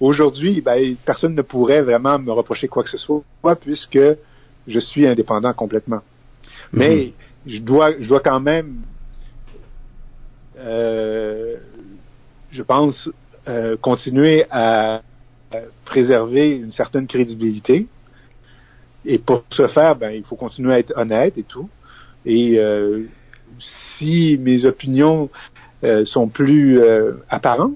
Aujourd'hui, 0.00 0.60
ben, 0.60 0.96
personne 1.04 1.34
ne 1.34 1.42
pourrait 1.42 1.82
vraiment 1.82 2.18
me 2.18 2.30
reprocher 2.30 2.68
quoi 2.68 2.84
que 2.84 2.90
ce 2.90 2.98
soit, 2.98 3.56
puisque 3.60 3.98
je 4.66 4.78
suis 4.78 5.06
indépendant 5.06 5.52
complètement. 5.52 6.02
Mais 6.72 6.94
mhm. 6.96 7.12
je 7.46 7.58
dois, 7.58 7.92
je 7.98 8.08
dois 8.08 8.20
quand 8.20 8.40
même, 8.40 8.82
euh, 10.58 11.56
je 12.52 12.62
pense, 12.62 13.10
euh, 13.48 13.76
continuer 13.76 14.44
à, 14.50 15.02
préserver 15.86 16.56
une 16.56 16.72
certaine 16.72 17.06
crédibilité. 17.06 17.86
Et 19.06 19.16
pour 19.16 19.44
ce 19.50 19.66
faire, 19.68 19.96
ben, 19.96 20.10
il 20.10 20.22
faut 20.22 20.36
continuer 20.36 20.74
à 20.74 20.78
être 20.78 20.92
honnête 20.94 21.38
et 21.38 21.42
tout. 21.42 21.70
Et 22.28 22.58
euh, 22.58 23.04
si 23.96 24.38
mes 24.38 24.66
opinions 24.66 25.30
euh, 25.82 26.04
sont 26.04 26.28
plus 26.28 26.78
euh, 26.78 27.14
apparentes 27.28 27.74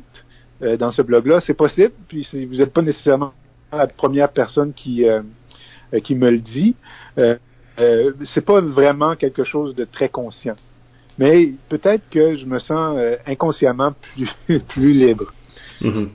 dans 0.79 0.93
ce 0.93 1.03
blog-là, 1.03 1.41
c'est 1.45 1.55
possible. 1.55 1.91
Puis 2.07 2.25
vous 2.49 2.59
n'êtes 2.59 2.73
pas 2.73 2.83
nécessairement 2.83 3.33
la 3.73 3.89
première 3.89 4.31
personne 4.31 4.73
qui 4.73 5.05
qui 6.05 6.15
me 6.15 6.31
le 6.31 6.39
dit. 6.39 6.77
Euh, 7.19 7.37
c'est 8.33 8.45
pas 8.45 8.61
vraiment 8.61 9.17
quelque 9.17 9.43
chose 9.43 9.75
de 9.75 9.85
très 9.85 10.09
conscient. 10.09 10.55
Mais 11.19 11.51
peut-être 11.69 12.09
que 12.11 12.37
je 12.37 12.47
me 12.47 12.61
sens 12.61 12.97
inconsciemment 13.27 13.93
plus 14.15 14.61
plus 14.69 14.93
libre. 14.93 15.33
Mm-hmm. 15.81 16.09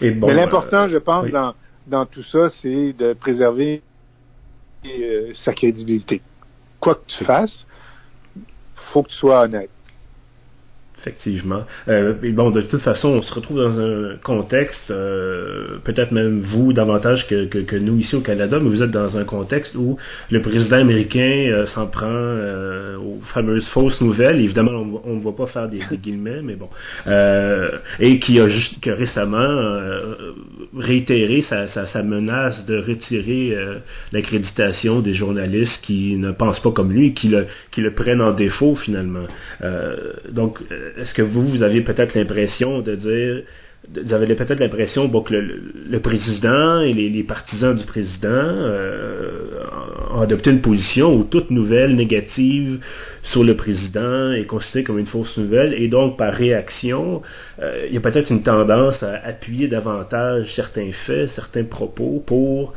Mais 0.00 0.32
l'important, 0.32 0.88
je 0.88 0.98
pense, 0.98 1.30
dans, 1.30 1.54
dans 1.86 2.06
tout 2.06 2.24
ça, 2.24 2.50
c'est 2.60 2.92
de 2.92 3.12
préserver 3.12 3.82
sa 5.44 5.52
crédibilité 5.52 6.22
quoi 6.80 6.94
que 6.96 7.06
tu 7.06 7.24
fasses, 7.24 7.66
faut 8.92 9.02
que 9.02 9.08
tu 9.08 9.16
sois 9.16 9.42
honnête. 9.42 9.70
Effectivement. 11.00 11.62
Euh, 11.88 12.12
bon, 12.34 12.50
de 12.50 12.60
toute 12.60 12.82
façon, 12.82 13.08
on 13.08 13.22
se 13.22 13.32
retrouve 13.32 13.56
dans 13.56 13.80
un 13.80 14.16
contexte, 14.22 14.90
euh, 14.90 15.78
peut-être 15.82 16.12
même 16.12 16.40
vous 16.40 16.74
davantage 16.74 17.26
que, 17.26 17.46
que, 17.46 17.76
nous 17.76 17.96
ici 17.96 18.14
au 18.16 18.20
Canada, 18.20 18.58
mais 18.60 18.68
vous 18.68 18.82
êtes 18.82 18.90
dans 18.90 19.16
un 19.16 19.24
contexte 19.24 19.74
où 19.76 19.96
le 20.30 20.42
président 20.42 20.76
américain 20.76 21.20
euh, 21.20 21.64
s'en 21.68 21.86
prend 21.86 22.06
euh, 22.06 22.98
aux 22.98 23.20
fameuses 23.32 23.66
fausses 23.68 23.98
nouvelles. 24.02 24.42
Évidemment, 24.42 25.00
on 25.04 25.16
ne 25.16 25.22
va 25.22 25.32
pas 25.32 25.46
faire 25.46 25.70
des, 25.70 25.80
guillemets, 25.90 26.42
mais 26.42 26.56
bon. 26.56 26.68
et 27.98 28.18
qui 28.18 28.38
a 28.38 28.48
juste 28.48 28.80
que 28.80 28.90
récemment 28.90 29.38
réitéré 30.76 31.40
sa, 31.42 31.68
sa, 31.68 31.86
sa, 31.86 32.02
menace 32.02 32.66
de 32.66 32.76
retirer 32.76 33.56
l'accréditation 34.12 35.00
des 35.00 35.14
journalistes 35.14 35.80
qui 35.82 36.16
ne 36.16 36.32
pensent 36.32 36.60
pas 36.60 36.72
comme 36.72 36.92
lui 36.92 37.14
qui 37.14 37.28
le, 37.28 37.46
qui 37.70 37.80
le 37.80 37.94
prennent 37.94 38.20
en 38.20 38.32
défaut 38.32 38.76
finalement. 38.76 39.26
donc 40.30 40.58
est-ce 40.98 41.14
que 41.14 41.22
vous, 41.22 41.46
vous 41.46 41.62
aviez 41.62 41.82
peut-être 41.82 42.14
l'impression 42.14 42.80
de 42.80 42.94
dire 42.94 43.42
j'avais 44.04 44.34
peut-être 44.34 44.60
l'impression 44.60 45.08
bon, 45.08 45.22
que 45.22 45.34
le, 45.34 46.00
président 46.00 46.80
et 46.82 46.92
les, 46.92 47.22
partisans 47.22 47.74
du 47.74 47.84
président 47.84 48.28
euh, 48.28 49.64
ont 50.12 50.20
adopté 50.20 50.50
une 50.50 50.60
position 50.60 51.14
où 51.14 51.24
toute 51.24 51.50
nouvelle 51.50 51.96
négative 51.96 52.80
sur 53.24 53.42
le 53.42 53.56
président 53.56 54.32
est 54.32 54.44
considérée 54.44 54.84
comme 54.84 54.98
une 54.98 55.06
fausse 55.06 55.36
nouvelle 55.38 55.74
et 55.74 55.88
donc 55.88 56.18
par 56.18 56.32
réaction, 56.34 57.22
euh, 57.60 57.86
il 57.88 57.94
y 57.94 57.96
a 57.96 58.00
peut-être 58.00 58.30
une 58.30 58.42
tendance 58.42 59.02
à 59.02 59.14
appuyer 59.24 59.66
davantage 59.66 60.52
certains 60.54 60.92
faits, 61.06 61.30
certains 61.30 61.64
propos 61.64 62.22
pour 62.24 62.74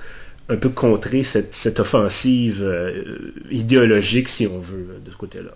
un 0.49 0.57
peu 0.57 0.69
contrer 0.69 1.23
cette, 1.31 1.53
cette 1.63 1.79
offensive 1.79 2.61
euh, 2.61 3.33
idéologique, 3.51 4.27
si 4.29 4.47
on 4.47 4.59
veut, 4.59 4.99
de 5.05 5.11
ce 5.11 5.17
côté-là. 5.17 5.51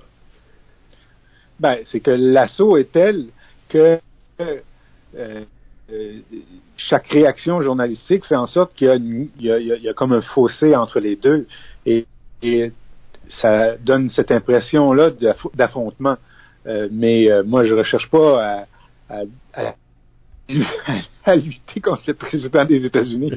Ben, 1.59 1.79
c'est 1.85 1.99
que 1.99 2.11
l'assaut 2.11 2.77
est 2.77 2.91
tel 2.91 3.27
que 3.69 3.99
euh, 5.89 6.19
chaque 6.75 7.07
réaction 7.07 7.61
journalistique 7.61 8.25
fait 8.25 8.35
en 8.35 8.45
sorte 8.45 8.75
qu'il 8.75 9.29
y, 9.39 9.47
y, 9.47 9.89
a 9.89 9.93
comme 9.93 10.11
un 10.11 10.21
fossé 10.21 10.75
entre 10.75 10.99
les 10.99 11.15
deux 11.15 11.47
et, 11.85 12.05
ça 13.41 13.75
donne 13.77 14.09
cette 14.09 14.31
impression-là 14.31 15.11
d'affrontement. 15.53 16.15
Euh, 16.65 16.87
mais 16.91 17.29
euh, 17.29 17.43
moi, 17.43 17.65
je 17.65 17.73
recherche 17.73 18.09
pas 18.09 18.41
à, 18.41 18.65
à, 19.09 19.73
à, 21.25 21.35
lutter 21.35 21.81
contre 21.81 22.03
le 22.07 22.13
président 22.13 22.63
des 22.63 22.85
États-Unis. 22.85 23.33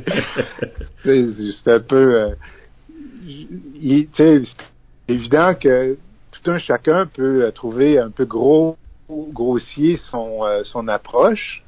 c'est 1.04 1.72
un 1.72 1.80
peu... 1.80 2.34
c'est 4.16 4.42
évident 5.08 5.54
que 5.54 5.96
tout 6.32 6.50
un 6.50 6.58
chacun 6.58 7.06
peut 7.06 7.50
trouver 7.54 7.98
un 7.98 8.10
peu 8.10 8.24
gros 8.24 8.76
grossier 9.08 9.98
son, 10.10 10.42
son 10.64 10.86
approche, 10.86 11.64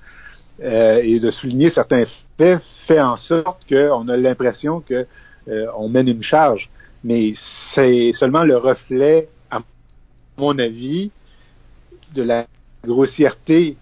euh, 0.62 1.01
et 1.03 1.18
de 1.18 1.31
souligner 1.31 1.70
certains 1.70 2.05
faits 2.37 2.62
fait 2.87 3.01
en 3.01 3.16
sorte 3.16 3.66
qu'on 3.68 4.09
a 4.09 4.16
l'impression 4.16 4.81
que 4.81 5.07
euh, 5.48 5.66
on 5.77 5.88
mène 5.88 6.09
une 6.09 6.22
charge. 6.22 6.68
Mais 7.03 7.35
c'est 7.75 8.12
seulement 8.14 8.44
le 8.44 8.57
reflet, 8.57 9.29
à 9.51 9.61
mon 10.37 10.57
avis, 10.59 11.11
de 12.14 12.22
la 12.22 12.46
grossièreté 12.85 13.77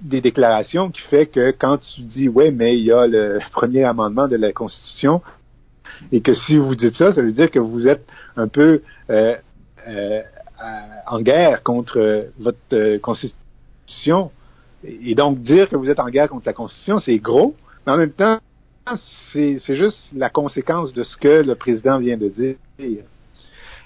des 0.00 0.20
déclarations 0.20 0.90
qui 0.90 1.02
fait 1.02 1.26
que 1.26 1.52
quand 1.52 1.78
tu 1.78 2.00
dis 2.00 2.28
ouais 2.28 2.50
mais 2.50 2.76
il 2.76 2.84
y 2.84 2.92
a 2.92 3.06
le 3.06 3.38
premier 3.52 3.84
amendement 3.84 4.26
de 4.26 4.36
la 4.36 4.52
Constitution 4.52 5.22
et 6.10 6.20
que 6.20 6.34
si 6.34 6.56
vous 6.56 6.74
dites 6.74 6.96
ça, 6.96 7.12
ça 7.14 7.22
veut 7.22 7.32
dire 7.32 7.50
que 7.50 7.60
vous 7.60 7.86
êtes 7.86 8.04
un 8.36 8.48
peu 8.48 8.82
euh, 9.10 9.36
en 11.06 11.20
guerre 11.20 11.62
contre 11.62 12.26
votre 12.38 12.98
Constitution 12.98 14.30
et 14.84 15.14
donc, 15.14 15.40
dire 15.42 15.68
que 15.68 15.76
vous 15.76 15.88
êtes 15.88 16.00
en 16.00 16.08
guerre 16.08 16.28
contre 16.28 16.46
la 16.46 16.52
Constitution, 16.52 16.98
c'est 17.00 17.18
gros, 17.18 17.54
mais 17.86 17.92
en 17.92 17.96
même 17.96 18.12
temps, 18.12 18.38
c'est 19.32 19.60
juste 19.68 19.98
la 20.14 20.28
conséquence 20.28 20.92
de 20.92 21.04
ce 21.04 21.16
que 21.16 21.42
le 21.42 21.54
président 21.54 21.98
vient 21.98 22.16
de 22.16 22.28
dire. 22.28 22.56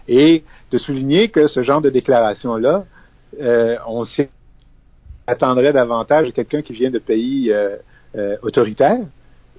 Et 0.08 0.44
de 0.70 0.78
souligner 0.78 1.28
que 1.28 1.48
ce 1.48 1.62
genre 1.62 1.82
de 1.82 1.90
déclaration-là, 1.90 2.84
euh, 3.40 3.76
on 3.86 4.06
s'attendrait 5.26 5.72
davantage 5.72 6.28
à 6.28 6.32
quelqu'un 6.32 6.62
qui 6.62 6.72
vient 6.72 6.90
de 6.90 6.98
pays 6.98 7.52
euh, 7.52 7.76
euh, 8.16 8.36
autoritaires. 8.42 9.04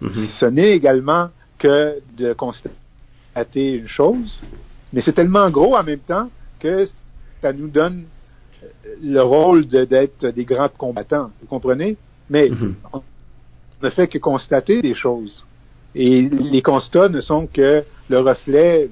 Mm-hmm. 0.01 0.27
Ce 0.39 0.45
n'est 0.45 0.71
également 0.71 1.29
que 1.59 1.99
de 2.17 2.33
constater 2.33 3.73
une 3.73 3.87
chose, 3.87 4.39
mais 4.93 5.01
c'est 5.01 5.13
tellement 5.13 5.49
gros 5.49 5.75
en 5.75 5.83
même 5.83 5.99
temps 5.99 6.29
que 6.59 6.87
ça 7.41 7.53
nous 7.53 7.67
donne 7.67 8.05
le 9.03 9.21
rôle 9.21 9.67
d'être 9.67 10.27
des 10.27 10.45
grands 10.45 10.69
combattants, 10.69 11.31
vous 11.41 11.47
comprenez? 11.47 11.97
Mais 12.29 12.49
mhm. 12.49 12.75
on 12.93 13.01
ne 13.83 13.89
fait 13.89 14.07
que 14.07 14.17
constater 14.17 14.81
des 14.81 14.95
choses. 14.95 15.45
Et 15.95 16.21
les 16.21 16.61
constats 16.61 17.09
ne 17.09 17.21
sont 17.21 17.47
que 17.47 17.83
le 18.09 18.19
reflet 18.19 18.89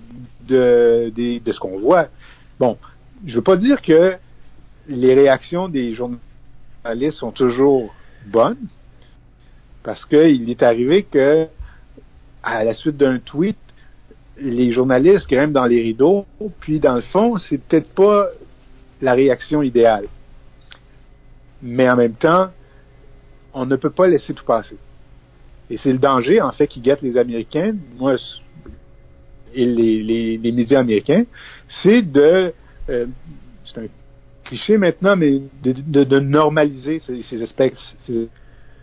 de, 0.48 1.12
de, 1.16 1.52
ce 1.52 1.60
qu'on 1.60 1.78
voit. 1.80 2.08
Bon, 2.60 2.78
je 3.26 3.32
ne 3.32 3.36
veux 3.38 3.44
pas 3.44 3.58
dire 3.58 3.82
que 3.82 4.14
les 4.88 5.14
réactions 5.14 5.68
des 5.68 5.94
journalistes 5.94 7.18
sont 7.18 7.32
toujours 7.32 7.94
bonnes, 8.28 8.68
parce 9.84 10.06
qu'il 10.06 10.50
est 10.50 10.64
arrivé 10.64 11.04
que, 11.04 11.48
à 12.44 12.64
la 12.64 12.74
suite 12.74 12.98
d'un 12.98 13.20
tweet, 13.20 13.58
les 14.38 14.72
journalistes 14.72 15.28
grimpent 15.30 15.54
dans 15.54 15.66
les 15.66 15.82
rideaux, 15.82 16.26
puis 16.60 16.80
dans 16.80 16.96
le 16.96 17.02
fond, 17.02 17.38
c'est 17.38 17.58
peut-être 17.58 17.90
pas 17.94 18.28
la 19.02 19.14
réaction 19.14 19.62
idéale. 19.62 20.06
Mais 21.62 21.90
en 21.90 21.96
même 21.96 22.14
temps, 22.14 22.50
on 23.54 23.66
ne 23.66 23.76
peut 23.76 23.90
pas 23.90 24.08
laisser 24.08 24.34
tout 24.34 24.46
passer. 24.46 24.78
Et 25.70 25.78
c'est 25.78 25.92
le 25.92 25.98
danger, 25.98 26.42
en 26.42 26.52
fait, 26.52 26.68
qui 26.68 26.82
guette 26.82 27.02
les 27.02 27.18
Américains, 27.18 27.76
moi, 27.98 28.16
et 29.54 29.66
les, 29.66 30.38
les, 30.38 30.52
médias 30.52 30.82
américains, 30.82 31.24
c'est 31.82 32.02
de, 32.02 32.54
euh, 32.90 33.06
c'est 33.64 33.80
un 33.80 33.88
cliché 34.44 34.78
maintenant, 34.78 35.16
mais 35.16 35.42
de, 35.64 36.04
de, 36.04 36.20
normaliser 36.20 37.00
ces, 37.00 37.24
ces, 37.24 37.42
espèces, 37.42 37.96
ces 38.00 38.30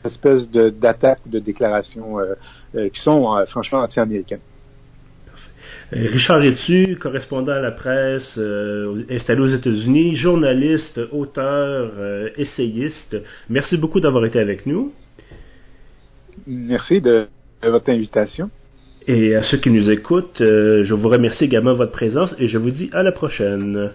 espèces 0.02 0.50
d'attaques 0.50 1.20
ou 1.26 1.28
de 1.28 1.38
déclarations 1.38 2.18
euh, 2.18 2.34
euh, 2.74 2.88
qui 2.88 3.00
sont 3.02 3.44
franchement 3.48 3.80
anti-américaines. 3.80 4.40
Euh, 5.92 6.08
Richard 6.10 6.42
Etu, 6.44 6.96
correspondant 7.00 7.52
à 7.52 7.60
la 7.60 7.72
presse, 7.72 8.34
euh, 8.38 9.04
installé 9.10 9.40
aux 9.40 9.48
États-Unis, 9.48 10.16
journaliste, 10.16 11.00
auteur, 11.10 11.92
euh, 11.98 12.28
essayiste. 12.36 13.16
Merci 13.48 13.76
beaucoup 13.76 14.00
d'avoir 14.00 14.24
été 14.24 14.38
avec 14.38 14.66
nous. 14.66 14.92
Merci 16.46 17.00
de, 17.00 17.26
votre 17.62 17.90
invitation. 17.90 18.50
Et 19.06 19.34
à 19.34 19.42
ceux 19.42 19.58
qui 19.58 19.70
nous 19.70 19.90
écoutent, 19.90 20.38
je 20.38 20.94
vous 20.94 21.08
remercie 21.08 21.44
également 21.44 21.72
de 21.72 21.78
votre 21.78 21.92
présence 21.92 22.34
et 22.38 22.46
je 22.46 22.56
vous 22.56 22.70
dis 22.70 22.88
à 22.92 23.02
la 23.02 23.10
prochaine. 23.10 23.90